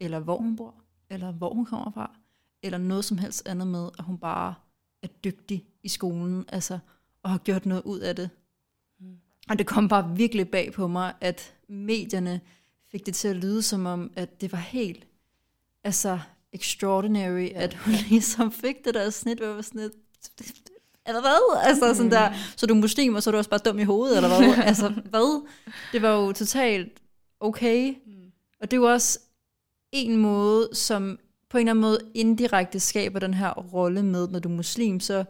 [0.01, 0.75] eller hvor hun bor,
[1.11, 2.19] eller hvor hun kommer fra,
[2.63, 4.55] eller noget som helst andet med, at hun bare
[5.03, 6.79] er dygtig i skolen, altså,
[7.23, 8.31] og har gjort noget ud af det.
[9.01, 9.17] Mm.
[9.49, 12.41] Og det kom bare virkelig bag på mig, at medierne
[12.91, 15.07] fik det til at lyde som om, at det var helt,
[15.85, 16.21] altså,
[16.53, 17.63] extraordinary, Ja.
[17.63, 19.93] at hun ligesom fik det der snit, hvor var sådan lidt,
[21.07, 21.61] eller hvad?
[21.69, 22.11] Altså sådan Mm.
[22.11, 24.29] der, så er du muslim, og så er du også bare dum i hovedet, eller
[24.29, 24.55] hvad?
[24.71, 25.47] altså, hvad?
[25.93, 26.89] Det var jo totalt
[27.41, 27.89] okay.
[28.07, 28.13] Mm.
[28.61, 29.19] Og det er jo også
[29.93, 31.19] en måde, som
[31.51, 35.01] på en eller anden måde indirekte skaber den her rolle med, når du er muslim,
[35.01, 35.25] så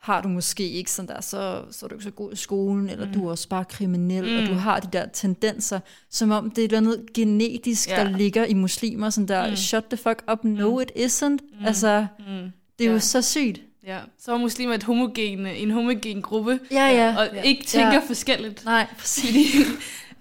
[0.00, 2.88] har du måske ikke sådan der, så, så er du ikke så god i skolen,
[2.90, 3.12] eller Mm.
[3.12, 3.18] mm.
[3.20, 4.36] du er også bare kriminel, mm.
[4.36, 4.48] og Mm.
[4.48, 7.96] du har de der tendenser, som om det er et eller andet genetisk, ja.
[7.96, 9.50] der ligger i muslimer, sådan der, Mm.
[9.50, 9.56] mm.
[9.56, 10.80] shut the fuck up, no Mm.
[10.80, 11.28] it isn't.
[11.28, 11.38] Mm.
[11.60, 11.64] Mm.
[11.66, 12.24] Altså, Mm.
[12.78, 12.92] det er Ja.
[12.92, 13.60] jo så sygt.
[13.86, 17.16] Ja, så var muslimer et homogen, en homogen gruppe, Ja, ja.
[17.18, 17.42] og Ja.
[17.42, 18.02] ikke tænker Ja.
[18.06, 18.64] forskelligt.
[18.64, 19.66] Nej, præcis.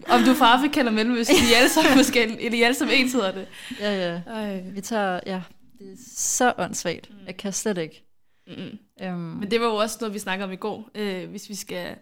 [0.10, 2.65] Om du er fra Afrika eller Mellemøsten, de er alle sammen forskellige, eller de er
[2.65, 3.47] alle sammen ens hedder det.
[3.80, 4.21] Ja, ja.
[4.34, 4.63] Ej.
[4.74, 5.41] Vi tager, ja,
[5.80, 7.10] det er så åndssvagt.
[7.10, 7.15] Mm.
[7.28, 8.04] Jeg kan slet ikke.
[8.47, 8.78] Mm-mm.
[9.13, 11.56] Um, Men det var jo også noget, vi snakkede om i går, øh, hvis vi
[11.56, 11.95] skal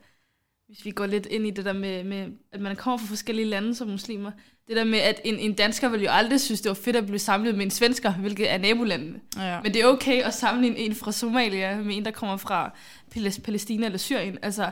[0.68, 3.46] hvis vi går lidt ind i det der med, med, at man kommer fra forskellige
[3.46, 4.32] lande som muslimer.
[4.70, 7.06] Det der med, at en, en dansker vil jo aldrig synes, det var fedt at
[7.06, 9.20] blive samlet med en svensker, hvilket er nabolandene.
[9.38, 9.62] ja.
[9.62, 12.74] Men det er okay at sammenligne en fra Somalia med en, der kommer fra
[13.16, 14.38] Palæs- Palæstina eller Syrien.
[14.42, 14.72] Altså,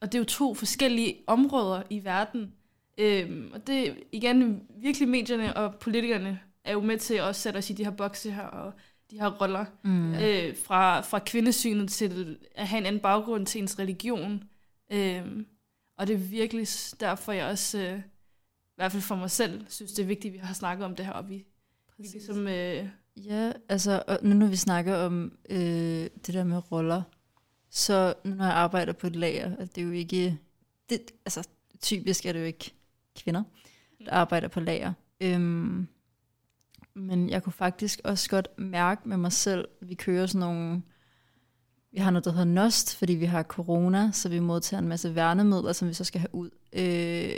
[0.00, 2.52] og det er jo to forskellige områder i verden.
[2.98, 7.58] Øhm, og det igen, virkelig medierne og politikerne er jo med til at også sætte
[7.58, 8.72] os i de her bokse her, og
[9.10, 9.64] de her roller.
[9.84, 10.14] Mm.
[10.14, 14.42] Øh, fra, fra kvindesynet til at have en anden baggrund til ens religion.
[14.92, 15.46] Øhm,
[15.98, 16.68] og det er virkelig
[17.00, 18.00] derfor, jeg også, øh,
[18.76, 20.96] i hvert fald for mig selv, synes, det er vigtigt, at vi har snakket om
[20.96, 21.46] det her, og vi,
[21.98, 22.48] vi ligesom...
[22.48, 22.88] Øh,
[23.24, 25.58] Ja, altså, og nu når vi snakker om øh,
[26.26, 27.02] det der med roller,
[27.70, 30.38] så nu når jeg arbejder på et lager, og det er jo ikke,
[30.90, 31.48] det, altså
[31.80, 32.74] typisk er det jo ikke
[33.18, 33.42] kvinder,
[34.04, 34.92] der arbejder på lager.
[35.20, 35.88] Øhm,
[36.94, 40.82] men jeg kunne faktisk også godt mærke med mig selv, vi kører sådan nogle,
[41.92, 45.14] vi har noget, der hedder NOST, fordi vi har corona, så vi modtager en masse
[45.14, 46.50] værnemidler, som vi så skal have ud.
[46.72, 47.36] Øh,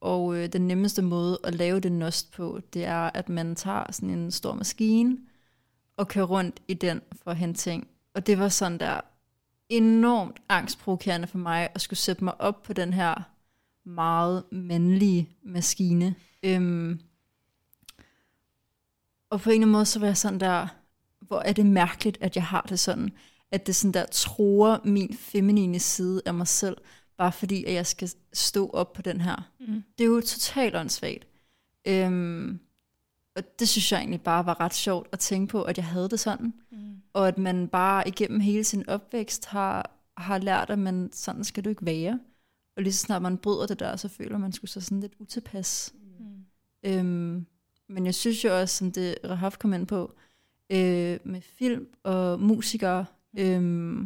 [0.00, 3.92] og øh, den nemmeste måde at lave det nost på, det er, at man tager
[3.92, 5.18] sådan en stor maskine
[5.96, 7.88] og kører rundt i den for at hente ting.
[8.14, 9.00] Og det var sådan der
[9.68, 13.14] enormt angstprovokerende for mig at skulle sætte mig op på den her
[13.84, 16.14] meget mandlige maskine.
[16.42, 17.00] Øhm,
[19.30, 20.68] og på en eller anden måde, så var jeg sådan der,
[21.20, 23.12] hvor er det mærkeligt, at jeg har det sådan,
[23.50, 26.76] at det sådan der tror min feminine side af mig selv,
[27.20, 29.50] bare fordi, at jeg skal stå op på den her.
[29.60, 29.82] mm.
[29.98, 31.26] Det er jo totalt åndssvagt.
[31.88, 32.60] Øhm,
[33.36, 36.08] og det synes jeg egentlig bare var ret sjovt at tænke på, at jeg havde
[36.08, 36.54] det sådan.
[36.72, 36.96] Mm.
[37.12, 41.64] Og at man bare igennem hele sin opvækst har, har lært, at man, sådan skal
[41.64, 42.20] du ikke være.
[42.76, 45.14] Og lige så snart man bryder det der, så føler man skulle så sådan lidt
[45.18, 45.94] utilpas.
[46.18, 46.44] Mm.
[46.82, 47.46] Øhm,
[47.88, 50.14] men jeg synes jo også, som det Rahaf kom ind på,
[50.70, 53.04] øh, med film og musikere,
[53.38, 54.00] øh,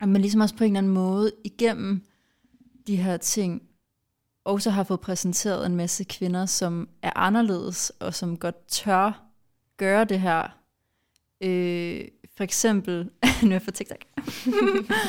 [0.00, 2.02] at man ligesom også på en eller anden måde igennem
[2.86, 3.62] de her ting,
[4.44, 9.26] også har fået præsenteret en masse kvinder, som er anderledes, og som godt tør
[9.76, 10.42] gøre det her.
[11.40, 12.04] Øh,
[12.36, 13.10] for eksempel,
[13.42, 14.04] nu er jeg for TikTok.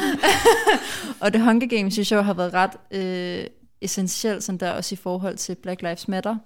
[1.21, 3.47] og The Hunger Games, synes jeg har været ret øh,
[3.81, 6.37] essentielt, sådan der også i forhold til Black Lives Matter.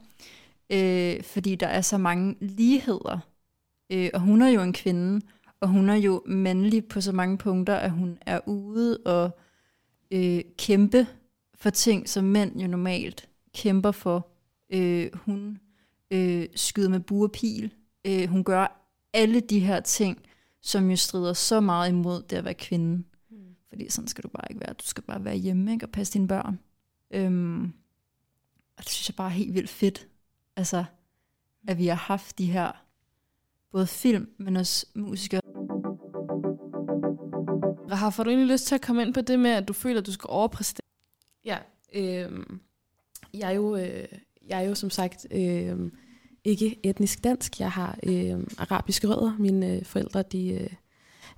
[0.70, 3.20] Øh, fordi der er så mange ligheder.
[3.92, 5.26] Øh, og hun er jo en kvinde,
[5.62, 9.40] og hun er jo mandlig på så mange punkter, at hun er ude og
[10.12, 11.08] øh, kæmpe
[11.56, 14.28] for ting, som mænd jo normalt kæmper for.
[14.70, 15.60] Øh, hun
[16.12, 17.74] øh, skyder med buerpil.
[18.06, 20.18] Øh, hun gør alle de her ting,
[20.62, 23.04] som jo strider så meget imod det at være kvinde.
[23.30, 23.56] Mm.
[23.70, 24.74] Fordi sådan skal du bare ikke være.
[24.74, 25.86] Du skal bare være hjemme ikke?
[25.86, 26.60] og passe dine børn.
[27.12, 27.64] Øhm,
[28.78, 30.08] og det synes jeg bare er helt vildt fedt.
[30.56, 30.86] Altså,
[31.68, 32.72] at vi har haft de her,
[33.72, 35.42] både film, men også musikere
[38.06, 40.00] har, får du egentlig lyst til at komme ind på det med, at du føler,
[40.00, 40.86] at du skal overpræstere?
[41.46, 41.58] Ja,
[41.94, 42.32] øh,
[43.34, 44.08] jeg, er jo, øh,
[44.48, 45.92] jeg er jo som sagt øh,
[46.44, 47.60] ikke etnisk dansk.
[47.60, 49.36] Jeg har øh, arabiske rødder.
[49.40, 50.70] Mine øh, forældre de, øh,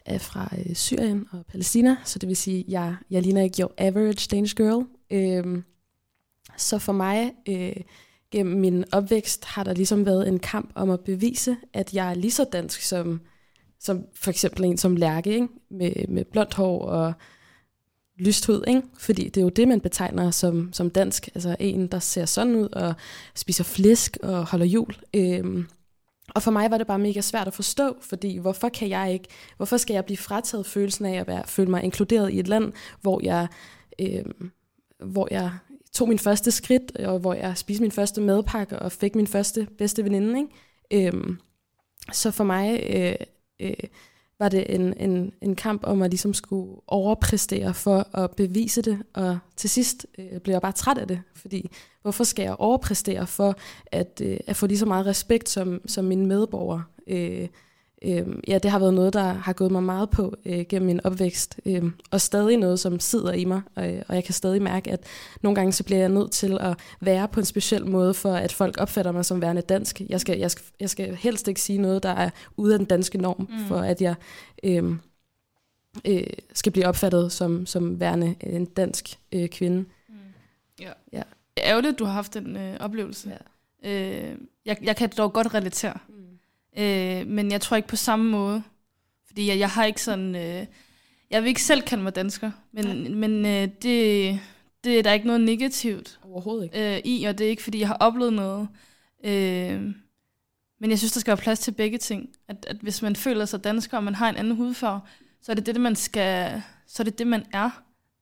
[0.05, 3.61] er fra øh, Syrien og Palæstina, så det vil sige, at jeg, jeg ligner ikke
[3.61, 4.85] your average Danish girl.
[5.11, 5.63] Øh,
[6.57, 7.75] så for mig, øh,
[8.31, 12.13] gennem min opvækst, har der ligesom været en kamp om at bevise, at jeg er
[12.13, 13.21] lige så dansk som,
[13.79, 15.47] som for eksempel en som Lærke, ikke?
[15.71, 17.13] Med, med blondt hår og
[18.19, 18.81] lyst hud, ikke?
[18.99, 21.29] Fordi det er jo det, man betegner som, som dansk.
[21.35, 22.93] Altså en, der ser sådan ud og
[23.35, 24.95] spiser flæsk og holder jul.
[25.13, 25.67] Øhm,
[26.35, 29.27] og for mig var det bare mega svært at forstå, fordi hvorfor kan jeg ikke,
[29.57, 32.73] hvorfor skal jeg blive frataget følelsen af at være, føle mig inkluderet i et land,
[33.01, 33.47] hvor jeg,
[33.99, 34.51] øhm,
[34.99, 35.51] hvor jeg
[35.93, 39.67] tog min første skridt, og hvor jeg spiste min første madpakke og fik min første
[39.77, 40.39] bedste veninde.
[40.39, 41.07] Ikke?
[41.07, 41.39] Øhm,
[42.11, 43.15] så for mig øh,
[43.59, 43.73] øh,
[44.39, 49.03] var det en, en, en kamp om at ligesom skulle overpræstere for at bevise det,
[49.13, 53.27] og til sidst øh, blev jeg bare træt af det, fordi hvorfor skal jeg overpræstere
[53.27, 56.83] for at, øh, at få lige så meget respekt som, som mine medborgere?
[57.07, 57.47] Øh,
[58.01, 61.05] øh, ja, det har været noget, der har gået mig meget på øh, gennem min
[61.05, 64.91] opvækst, øh, og stadig noget, som sidder i mig, og, og jeg kan stadig mærke,
[64.91, 65.03] at
[65.41, 68.53] nogle gange så bliver jeg nødt til at være på en speciel måde, for at
[68.53, 70.01] folk opfatter mig som værende dansk.
[70.09, 72.87] Jeg skal, jeg skal, jeg skal helst ikke sige noget, der er ude af den
[72.87, 73.67] danske norm, mm.
[73.67, 74.15] for at jeg
[74.63, 74.95] øh,
[76.05, 79.77] øh, skal blive opfattet som, som værende en dansk øh, kvinde.
[79.77, 80.15] Mm.
[80.79, 80.91] Ja.
[81.13, 81.21] ja.
[81.57, 83.37] Er ærgerligt, at du har haft den øh, oplevelse.
[83.83, 83.89] Ja.
[83.89, 85.97] Øh, jeg, jeg kan dog godt relatere.
[86.07, 86.27] Mm
[86.77, 88.63] Øh, men jeg tror ikke på samme måde.
[89.27, 90.35] Fordi jeg, jeg har ikke sådan...
[90.35, 90.65] Øh,
[91.31, 94.39] jeg vil ikke selv kalde mig dansker, men, men øh, det,
[94.83, 96.95] det er der ikke noget negativt Overhovedet ikke.
[96.95, 98.67] Øh, i, og det er ikke, fordi jeg har oplevet noget.
[99.23, 99.81] Øh,
[100.79, 102.29] men jeg synes, der skal være plads til begge ting.
[102.47, 105.01] At, at hvis man føler sig dansker, og man har en anden hudfarve,
[105.41, 107.69] så er det det, man skal, så er det det, man er.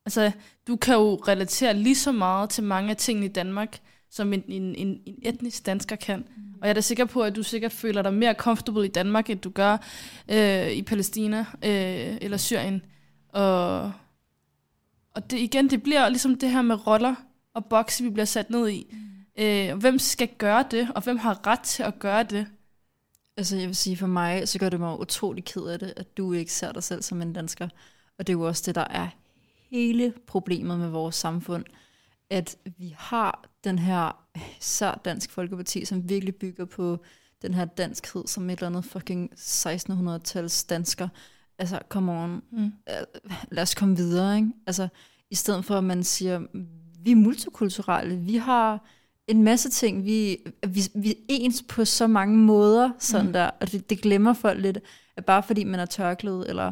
[0.05, 0.31] Altså,
[0.67, 4.43] du kan jo relatere lige så meget til mange af tingene i Danmark, som en,
[4.47, 6.19] en, en, en etnisk dansker kan.
[6.19, 6.43] Mm.
[6.61, 9.29] Og jeg er da sikker på, at du sikkert føler dig mere comfortable i Danmark,
[9.29, 9.77] end du gør
[10.31, 12.81] øh, i Palæstina øh, eller Syrien.
[13.29, 13.91] Og,
[15.15, 17.15] og det igen, det bliver ligesom det her med roller
[17.53, 18.87] og bokse, vi bliver sat ned i.
[18.91, 19.43] Mm.
[19.43, 22.47] Øh, hvem skal gøre det, og hvem har ret til at gøre det?
[23.37, 26.17] Altså jeg vil sige, for mig, så gør det mig utrolig ked af det, at
[26.17, 27.69] du ikke ser dig selv som en dansker.
[28.19, 29.07] Og det er jo også det, der er
[29.69, 31.65] hele problemet med vores samfund
[32.29, 34.25] at vi har den her
[34.59, 36.97] sær dansk folkeparti, som virkelig bygger på
[37.41, 41.07] den her danskhed som et eller andet fucking 1600-tals dansker.
[41.59, 42.63] Altså, come on, mm.
[42.65, 44.51] Øh, lad os komme videre, ikke?
[44.67, 44.87] Altså,
[45.31, 46.41] i stedet for at man siger,
[46.99, 48.85] vi er multikulturelle, vi har
[49.27, 53.33] en masse ting, vi, vi, vi er ens på så mange måder, sådan mm.
[53.33, 54.79] der, og det, det glemmer folk lidt,
[55.17, 56.71] at bare fordi man er tørklædet, eller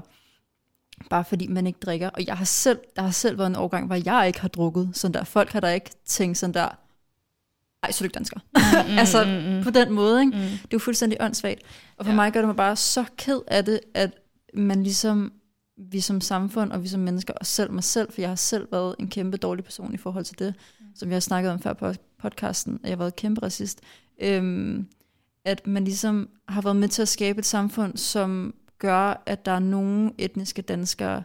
[1.09, 2.09] bare fordi man ikke drikker.
[2.09, 4.89] Og jeg har selv, der har selv været en årgang, hvor jeg ikke har drukket
[4.93, 5.23] sådan der.
[5.23, 6.69] Folk har da ikke tænkt sådan der,
[7.83, 8.39] ej, så er du ikke dansker.
[8.39, 9.63] Mm, mm altså, mm, mm.
[9.63, 10.37] på den måde, ikke?
[10.37, 10.41] Mm.
[10.41, 11.61] Det er jo fuldstændig åndssvagt.
[11.97, 12.15] Og for ja.
[12.15, 14.11] mig gør det mig bare så ked af det, at
[14.53, 15.33] man ligesom,
[15.77, 18.67] vi som samfund, og vi som mennesker, og selv mig selv, for jeg har selv
[18.71, 20.85] været en kæmpe dårlig person i forhold til det, mm.
[20.95, 23.81] som vi har snakket om før på podcasten, at jeg har været kæmpe racist,
[24.21, 24.87] øhm,
[25.45, 29.51] at man ligesom har været med til at skabe et samfund, som gør, at der
[29.51, 31.23] er nogle etniske danskere,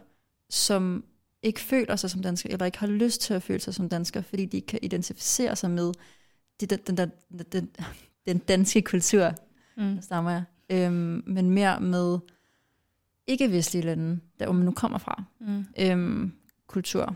[0.49, 1.03] som
[1.43, 4.23] ikke føler sig som danskere, eller ikke har lyst til at føle sig som danskere,
[4.23, 5.91] fordi de ikke kan identificere sig med
[6.65, 7.11] den, den, den,
[7.51, 7.69] den,
[8.27, 9.33] den danske kultur,
[9.77, 10.01] mm.
[10.01, 12.19] stammer jeg, øhm, men mere med
[13.27, 15.65] ikke-vestlige lande, der hvor man nu kommer fra, mm.
[15.79, 16.31] øhm,
[16.67, 17.15] kultur.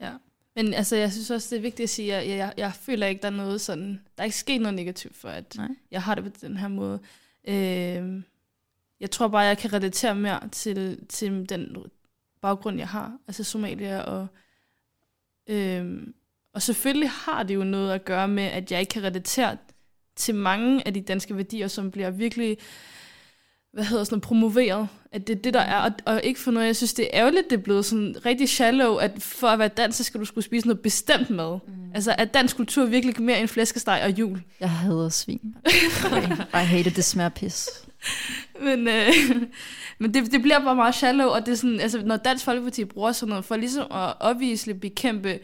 [0.00, 0.12] Ja,
[0.56, 3.06] men altså, jeg synes også, det er vigtigt at sige, at jeg, jeg, jeg føler
[3.06, 5.68] ikke, der er noget sådan, der er ikke sket noget negativt for, at Nej.
[5.90, 7.00] jeg har det på den her måde.
[7.48, 8.24] Øhm,
[9.00, 11.76] jeg tror bare, jeg kan relatere mere til, til den
[12.40, 13.18] baggrund, jeg har.
[13.26, 14.26] Altså Somalia og...
[15.46, 16.14] Øhm,
[16.56, 19.56] og selvfølgelig har det jo noget at gøre med, at jeg ikke kan relatere
[20.16, 22.58] til mange af de danske værdier, som bliver virkelig
[23.72, 26.50] hvad hedder sådan noget, promoveret, at det er det, der er, og, og ikke for
[26.50, 29.58] noget, jeg synes, det er ærgerligt, det er blevet sådan rigtig shallow, at for at
[29.58, 31.58] være dansk, så skal du skulle spise noget bestemt mad.
[31.66, 31.72] Mm.
[31.94, 34.42] Altså, at dansk kultur virkelig mere end flæskesteg og jul.
[34.60, 35.56] Jeg hader svin.
[36.54, 37.68] I hate it, det smager pis.
[38.66, 39.12] men øh,
[40.00, 42.84] men det, det bliver bare meget shallow, og det er sådan, altså, når Dansk Folkeparti
[42.84, 45.38] bruger sådan noget, for ligesom at opvisligt bekæmpe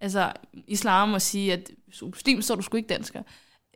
[0.00, 0.32] altså,
[0.66, 3.22] islam og sige, at hvis du er muslim, så er du sgu ikke dansker.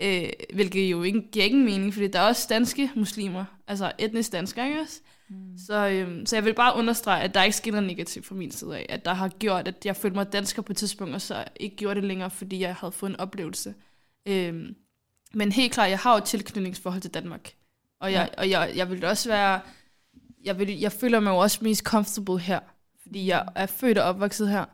[0.02, 4.32] Øh, hvilket jo ikke giver ingen mening, fordi der er også danske muslimer, altså etnisk
[4.32, 5.00] danskere, ikke også?
[5.28, 5.58] Mm.
[5.66, 8.50] Så, øhm, så jeg vil bare understrege, at der ikke sker noget negativt fra min
[8.50, 11.20] side af, at der har gjort, at jeg følte mig dansker på et tidspunkt, og
[11.20, 13.74] så ikke gjorde det længere, fordi jeg havde fået en oplevelse.
[14.26, 14.74] Øhm,
[15.34, 17.52] men helt klart, jeg har jo et tilknytningsforhold til Danmark.
[18.00, 18.40] Og jeg, ja.
[18.40, 19.60] og jeg, jeg vil også være,
[20.44, 22.60] jeg, vil, jeg føler mig jo også mest comfortable her,
[23.02, 24.64] fordi jeg er født og opvokset her.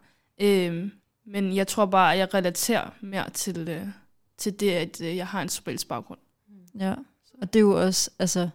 [0.40, 0.92] Øhm,
[1.26, 3.86] men jeg tror bare, at jeg relaterer mere til, øh,
[4.36, 6.18] til det, at øh, jeg har en somalisk baggrund.
[6.78, 6.94] Ja,
[7.40, 8.48] og det er jo også altså,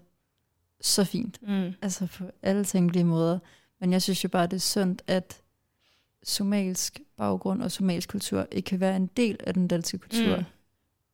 [0.81, 1.39] så fint.
[1.47, 1.73] Mm.
[1.81, 3.39] Altså på alle tænkelige måder.
[3.79, 5.41] Men jeg synes jo bare, det er sundt, at
[6.23, 10.38] somalisk baggrund og somalisk kultur ikke kan være en del af den danske kultur.
[10.38, 10.43] Mm.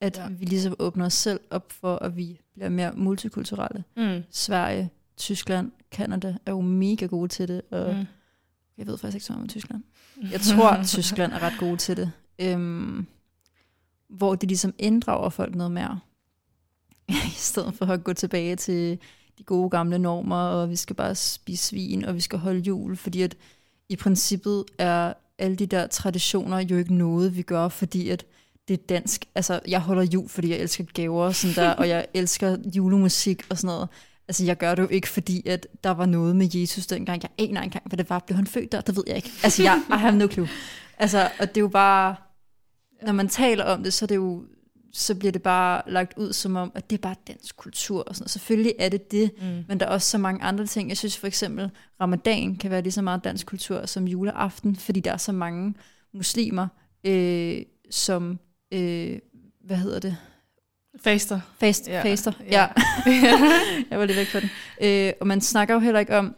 [0.01, 0.27] At ja.
[0.29, 3.83] vi ligesom åbner os selv op for, at vi bliver mere multikulturelle.
[3.97, 4.23] Mm.
[4.29, 8.05] Sverige, Tyskland, Kanada er jo mega gode til det, og mm.
[8.77, 9.83] Jeg ved faktisk ikke så meget om Tyskland.
[10.33, 12.11] Jeg tror, at Tyskland er ret gode til det.
[12.39, 13.07] Øhm,
[14.09, 15.99] hvor de ligesom inddrager folk noget mere.
[17.09, 18.99] I stedet for at gå tilbage til
[19.37, 22.95] de gode gamle normer, og vi skal bare spise svin, og vi skal holde jul,
[22.95, 23.35] fordi at
[23.89, 28.25] i princippet er alle de der traditioner jo ikke noget, vi gør, fordi at
[28.67, 29.25] det er dansk.
[29.35, 33.43] Altså, jeg holder jul, fordi jeg elsker gaver og sådan der, og jeg elsker julemusik
[33.49, 33.89] og sådan noget.
[34.27, 37.21] Altså, jeg gør det jo ikke, fordi at der var noget med Jesus dengang.
[37.23, 38.19] Jeg aner engang, hvad det var.
[38.19, 38.81] Blev han født der?
[38.81, 39.31] Det ved jeg ikke.
[39.43, 40.49] Altså, jeg, I have no clue.
[40.97, 42.15] Altså, og det er jo bare...
[43.05, 44.43] Når man taler om det, så er det jo
[44.97, 48.03] så bliver det bare lagt ud som om, at det er bare dansk kultur.
[48.03, 48.31] Og sådan noget.
[48.31, 49.63] Selvfølgelig er det det, mm.
[49.67, 50.89] men der er også så mange andre ting.
[50.89, 54.99] Jeg synes for eksempel, ramadan kan være lige så meget dansk kultur som juleaften, fordi
[54.99, 55.73] der er så mange
[56.13, 56.67] muslimer,
[57.03, 57.61] øh,
[57.91, 58.39] som,
[58.71, 59.19] øh,
[59.65, 60.17] hvad hedder det?
[61.03, 61.39] Faster.
[61.59, 62.03] Fast, ja.
[62.03, 62.51] Faster, ja.
[62.51, 62.67] ja.
[63.91, 64.49] jeg var lige væk på den.
[64.81, 66.35] Øh, og man snakker jo heller ikke om,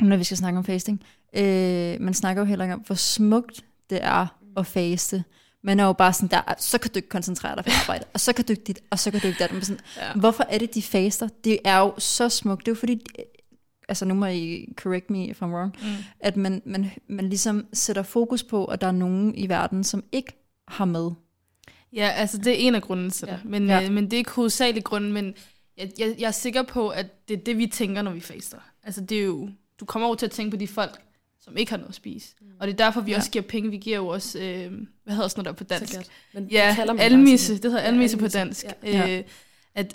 [0.00, 1.02] når vi skal snakke om fasting,
[1.36, 5.24] øh, man snakker jo heller ikke om, hvor smukt det er at faste.
[5.62, 8.20] Man er jo bare sådan der, så kan du ikke koncentrere dig på arbejde, og
[8.20, 9.66] så kan du ikke dit, og så kan du ikke det.
[9.66, 10.12] Sådan, ja.
[10.14, 11.28] Hvorfor er det, de faster?
[11.44, 12.60] Det er jo så smukt.
[12.60, 13.06] Det er jo fordi,
[13.88, 15.88] altså nu må I correct me if I'm wrong, mm.
[16.20, 20.04] at man, man, man ligesom sætter fokus på, at der er nogen i verden, som
[20.12, 20.32] ikke
[20.68, 21.10] har med.
[21.92, 23.32] Ja, altså det er en af grunden til det.
[23.32, 23.38] Ja.
[23.44, 23.82] Men, ja.
[23.82, 25.34] øh, men det er ikke hovedsageligt grunden, men
[25.76, 28.58] jeg, jeg, jeg er sikker på, at det er det, vi tænker, når vi faster.
[28.82, 29.48] Altså det er jo,
[29.80, 31.00] du kommer over til at tænke på de folk,
[31.40, 32.34] som ikke har noget at spise.
[32.40, 32.46] Mm.
[32.60, 33.16] Og det er derfor, vi ja.
[33.16, 33.70] også giver penge.
[33.70, 34.72] Vi giver jo også, øh,
[35.04, 36.10] hvad hedder sådan noget der på dansk?
[36.34, 37.54] Men ja, almisse.
[37.54, 38.64] Det hedder almisse ja, på dansk.
[38.82, 39.18] Ja.
[39.18, 39.24] Øh,
[39.74, 39.94] at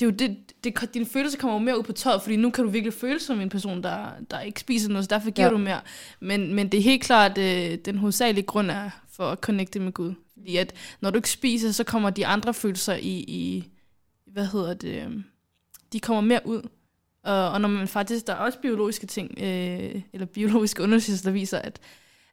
[0.00, 2.50] det er jo det, det, dine følelser kommer jo mere ud på tøjet, fordi nu
[2.50, 5.46] kan du virkelig føle som en person, der, der ikke spiser noget, så derfor giver
[5.46, 5.52] ja.
[5.52, 5.80] du mere.
[6.20, 9.92] Men, men det er helt klart, øh, den hovedsagelige grund er for at connecte med
[9.92, 10.14] Gud.
[10.36, 13.68] Fordi at når du ikke spiser, så kommer de andre følelser i, i
[14.26, 15.10] hvad hedder det, øh,
[15.92, 16.62] de kommer mere ud.
[17.24, 21.32] Og, og når man faktisk, der er også biologiske ting, øh, eller biologiske undersøgelser, der
[21.32, 21.80] viser, at,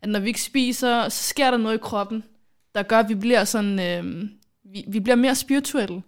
[0.01, 2.23] at når vi ikke spiser, så sker der noget i kroppen,
[2.75, 4.29] der gør, at vi bliver sådan, øh,
[4.63, 6.03] vi, vi bliver mere spirituelle.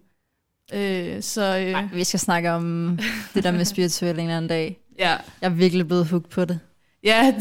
[0.74, 2.98] Øh, så, øh, Ej, vi skal snakke om
[3.34, 4.80] det der med spirituelle en anden dag.
[4.98, 5.10] Ja.
[5.10, 6.60] Jeg er virkelig blevet hooked på det.
[7.06, 7.34] Ja,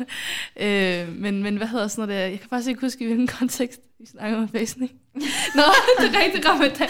[0.64, 2.26] øh, men, men hvad hedder sådan noget der?
[2.28, 4.90] Jeg kan faktisk ikke huske, i hvilken kontekst vi snakker om fæstning.
[5.56, 5.62] Nå,
[5.98, 6.88] det er rigtig ramadan.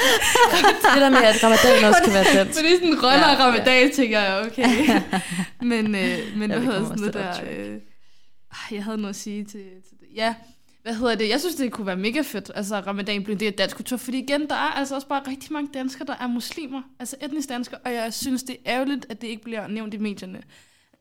[0.94, 2.60] det der med, at ramadan også kan være dansk.
[2.60, 3.94] Fordi sådan en rønner ja, ramadan, ja.
[3.94, 5.00] tænker jeg, okay.
[5.70, 7.32] men øh, men hvad hedder sådan noget der?
[7.50, 7.80] Øh,
[8.70, 10.06] jeg havde noget at sige til, til det.
[10.16, 10.34] Ja,
[10.82, 11.28] hvad hedder det?
[11.28, 13.96] Jeg synes, det kunne være mega fedt, altså ramadan blev en del af dansk kultur,
[13.96, 17.48] fordi igen, der er altså også bare rigtig mange danskere, der er muslimer, altså etnisk
[17.48, 20.42] danskere, og jeg synes, det er ærgerligt, at det ikke bliver nævnt i medierne.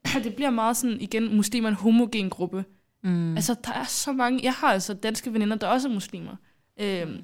[0.24, 2.66] det bliver meget sådan, igen, muslimer en homogen gruppe.
[3.04, 3.36] Mm.
[3.36, 6.36] Altså, der er så mange, jeg har altså danske veninder, der også er muslimer,
[6.80, 7.18] øhm, mm.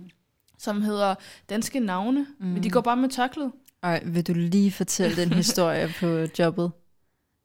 [0.57, 1.15] som hedder
[1.49, 2.45] danske navne, mm.
[2.45, 3.51] men de går bare med tørklæde.
[3.83, 6.71] Ej, vil du lige fortælle den historie på jobbet?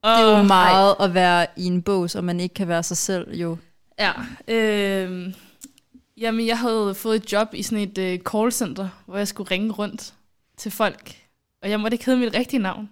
[0.02, 1.04] Oh, det er jo meget ej.
[1.04, 3.56] at være i en bog, så man ikke kan være sig selv, jo.
[3.98, 4.12] Ja,
[4.48, 5.34] øh,
[6.16, 9.72] jamen jeg havde fået et job i sådan et uh, callcenter, hvor jeg skulle ringe
[9.72, 10.14] rundt
[10.56, 11.16] til folk,
[11.62, 12.90] og jeg måtte ikke hedde mit rigtige navn.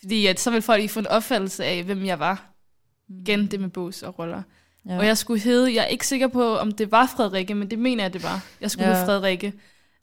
[0.00, 2.52] Fordi at, så ville folk ikke få en opfattelse af, hvem jeg var.
[3.08, 4.42] Igen det med bås og roller.
[4.88, 4.98] Ja.
[4.98, 7.78] Og jeg skulle hedde, jeg er ikke sikker på, om det var Frederikke, men det
[7.78, 8.46] mener jeg, det var.
[8.60, 8.94] Jeg skulle ja.
[8.94, 9.52] hedde Frederikke,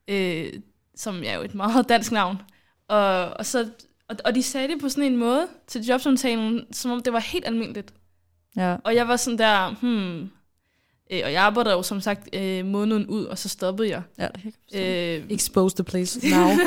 [0.08, 0.54] øh,
[0.96, 2.42] som er jo et meget dansk navn.
[2.88, 3.70] Og, og, så,
[4.10, 7.20] og, og de sagde det på sådan en måde til jobsamtalen, som om det var
[7.20, 7.94] helt almindeligt.
[8.58, 8.76] Ja.
[8.84, 10.30] Og jeg var sådan der, hmm,
[11.12, 14.02] Øh, og jeg arbejdede jo som sagt øh, måneden ud, og så stoppede jeg.
[14.20, 16.50] Ja, det kan jeg øh, Expose the place now.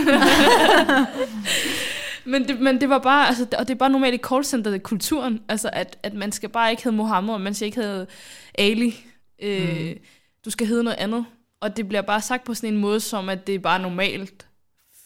[2.25, 5.43] men, det, men det var bare, altså, og det er bare normalt i callcenter kulturen,
[5.49, 8.07] altså at, at man skal bare ikke hedde Mohammed, og man skal ikke hedde
[8.55, 9.05] Ali.
[9.43, 9.99] Øh, mm.
[10.45, 11.25] Du skal hedde noget andet.
[11.61, 14.47] Og det bliver bare sagt på sådan en måde, som at det er bare normalt.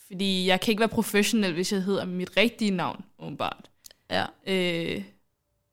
[0.06, 3.70] Fordi jeg kan ikke være professionel, hvis jeg hedder mit rigtige navn, åbenbart.
[4.10, 4.24] Ja.
[4.46, 5.02] Øh,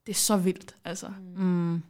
[0.05, 1.07] det er så vildt, altså.
[1.35, 1.83] Mm.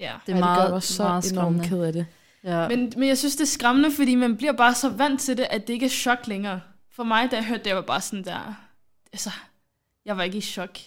[0.00, 0.14] Ja.
[0.26, 2.06] Det er meget, det gør så meget enormt ked af det.
[2.44, 2.68] Ja.
[2.68, 5.46] Men, men jeg synes, det er skræmmende, fordi man bliver bare så vant til det,
[5.50, 6.60] at det ikke er chok længere.
[7.00, 8.54] For mig, da jeg hørte det, jeg var bare sådan der...
[9.12, 9.30] Altså,
[10.04, 10.78] jeg var ikke i chok.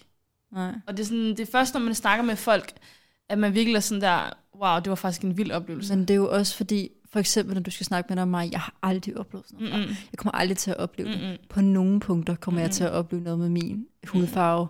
[0.51, 0.71] Nej.
[0.87, 2.71] Og det er, sådan, det er først, når man snakker med folk,
[3.29, 5.95] at man virkelig er sådan der, wow, det var faktisk en vild oplevelse.
[5.95, 8.27] Men det er jo også fordi, for eksempel, når du skal snakke med dig om
[8.27, 9.79] mig, jeg har aldrig oplevet sådan noget.
[9.79, 9.95] Mm-mm.
[10.11, 11.19] Jeg kommer aldrig til at opleve Mm-mm.
[11.19, 11.39] det.
[11.49, 12.63] På nogle punkter kommer Mm-mm.
[12.63, 14.67] jeg til at opleve noget med min hudfarve.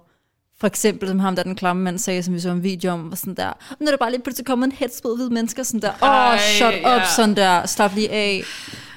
[0.60, 3.10] For eksempel, som ham der den klamme mand sagde, som vi så en video om,
[3.10, 5.92] var sådan der, når der bare lige pludselig kommer en headspred hvide mennesker, sådan der,
[6.04, 8.44] åh, oh, shut up, sådan der, slap lige af,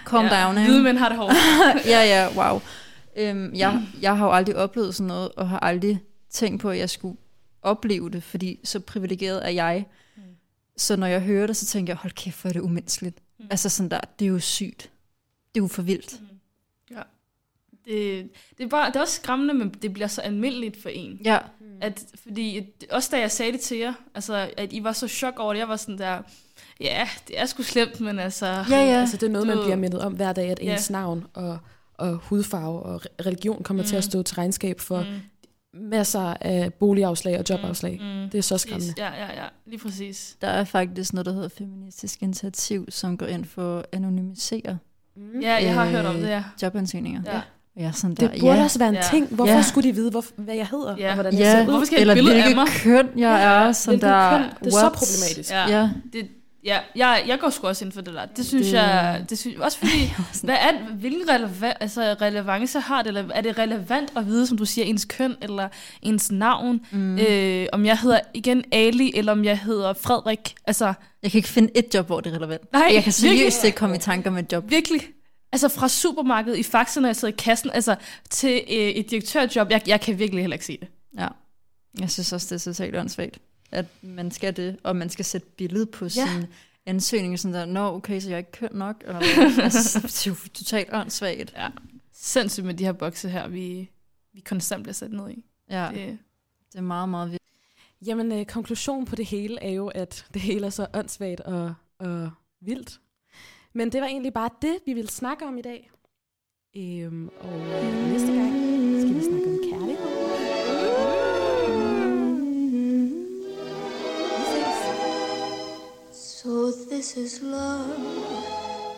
[0.07, 0.65] calm ja, down.
[0.65, 1.37] Hvide mænd har det hårdt.
[1.95, 2.61] ja, ja, wow.
[3.17, 6.01] Øhm, jeg, jeg har jo aldrig oplevet sådan noget, og har aldrig
[6.31, 7.17] tænkt på, at jeg skulle
[7.63, 9.87] opleve det, fordi så privilegeret er jeg.
[10.17, 10.23] Mm.
[10.77, 13.19] Så når jeg hører det, så tænker jeg, hold kæft, hvor er det umenneskeligt.
[13.39, 13.47] Mm.
[13.51, 14.91] Altså sådan der, det er jo sygt.
[15.55, 16.21] Det er jo for vildt.
[16.21, 16.27] Mm.
[16.91, 17.03] Ja.
[17.85, 21.21] det, det, er bare, det er også skræmmende, men det bliver så almindeligt for en.
[21.25, 21.39] Ja.
[21.81, 25.39] At, fordi, også da jeg sagde det til jer, altså, at I var så chok
[25.39, 26.23] over det, jeg var sådan der,
[26.81, 28.47] ja, det er sgu slemt, men altså...
[28.47, 29.01] Ja, ja.
[29.01, 30.72] Altså, det er noget, Du- man bliver mindet om hver dag, at Ja.
[30.72, 31.59] ens navn og,
[31.95, 33.87] og hudfarve og re- religion kommer mm.
[33.89, 35.01] til at stå til regnskab for
[35.74, 37.99] Mm, masser af boligafslag og jobafslag.
[38.01, 38.07] Mm.
[38.22, 38.95] mm, Det er så skræmmende.
[38.99, 40.37] Ja, ja, ja, lige præcis.
[40.41, 44.79] Der er faktisk noget, der hedder Feministisk Initiativ, som går ind for at anonymisere
[45.16, 45.41] Mm.
[45.41, 46.43] Ja, jeg har Øh, hørt om det, ja.
[46.62, 47.22] jobansøgninger.
[47.27, 47.41] Ja.
[47.87, 48.62] Er sådan der, Det burde ja.
[48.64, 49.03] også være en Ja.
[49.11, 49.27] ting.
[49.35, 49.62] Hvorfor Ja.
[49.62, 51.09] skulle de vide, hvor, hvad jeg hedder Ja.
[51.09, 51.64] og hvordan jeg Ja, ser ud?
[51.70, 53.72] Hvorfor skal jeg eller hvilket køn jeg er.
[53.72, 54.49] Sådan Hvilket der, køn?
[54.61, 54.93] Det er så what?
[54.93, 55.51] problematisk.
[55.51, 55.91] Ja, Ja.
[56.12, 56.29] det,
[56.67, 58.27] ja jeg, jeg går sgu også ind for det der.
[58.27, 60.12] Det synes Det- jeg, det synes, også fordi,
[60.45, 63.09] hvad er, hvilken releva- altså, relevance har det?
[63.09, 65.69] Eller er det relevant at vide, som du siger, ens køn eller
[66.03, 66.81] ens navn?
[66.91, 67.19] Mm.
[67.19, 70.55] Øh, om jeg hedder igen Ali, eller om jeg hedder Frederik?
[70.67, 72.73] Altså, Jeg kan ikke finde et job, hvor det er relevant.
[72.73, 74.71] Nej, jeg kan seriøst ikke komme i tanker med et job.
[74.71, 75.01] virkelig.
[75.53, 77.97] Altså fra supermarkedet i Faxe, når jeg sidder i kassen, altså
[78.31, 80.89] til øh, et direktørjob, jeg, jeg kan virkelig heller ikke se det.
[81.19, 81.29] Ja.
[82.01, 83.39] Jeg synes også, det er totalt åndssvagt,
[83.73, 86.09] at man skal det, og man skal sætte billede på Ja.
[86.09, 86.45] sin
[86.87, 89.21] ansøgning, sådan der, nå, okay, så jeg er ikke køn nok, eller
[89.64, 91.53] altså, det er jo totalt åndssvagt.
[91.57, 91.69] Ja.
[92.12, 93.91] Sindssygt med de her bokse her, vi,
[94.33, 95.45] vi konstant bliver sat ned i.
[95.71, 96.19] Ja, Det,
[96.73, 97.43] det er meget, meget vildt.
[98.07, 101.75] Jamen, øh, konklusionen på det hele er jo, at det hele er så åndssvagt og,
[101.99, 103.01] og vildt.
[103.73, 105.91] Men det var egentlig bare det, vi ville snakke om i dag.
[106.77, 107.59] Øhm, og
[108.09, 108.53] næste gang
[109.01, 109.56] skal vi snakke om
[116.47, 117.99] So this is love.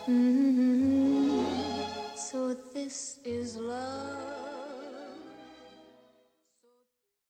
[0.05, 1.41] Mm-hmm.
[2.15, 4.18] So this is love.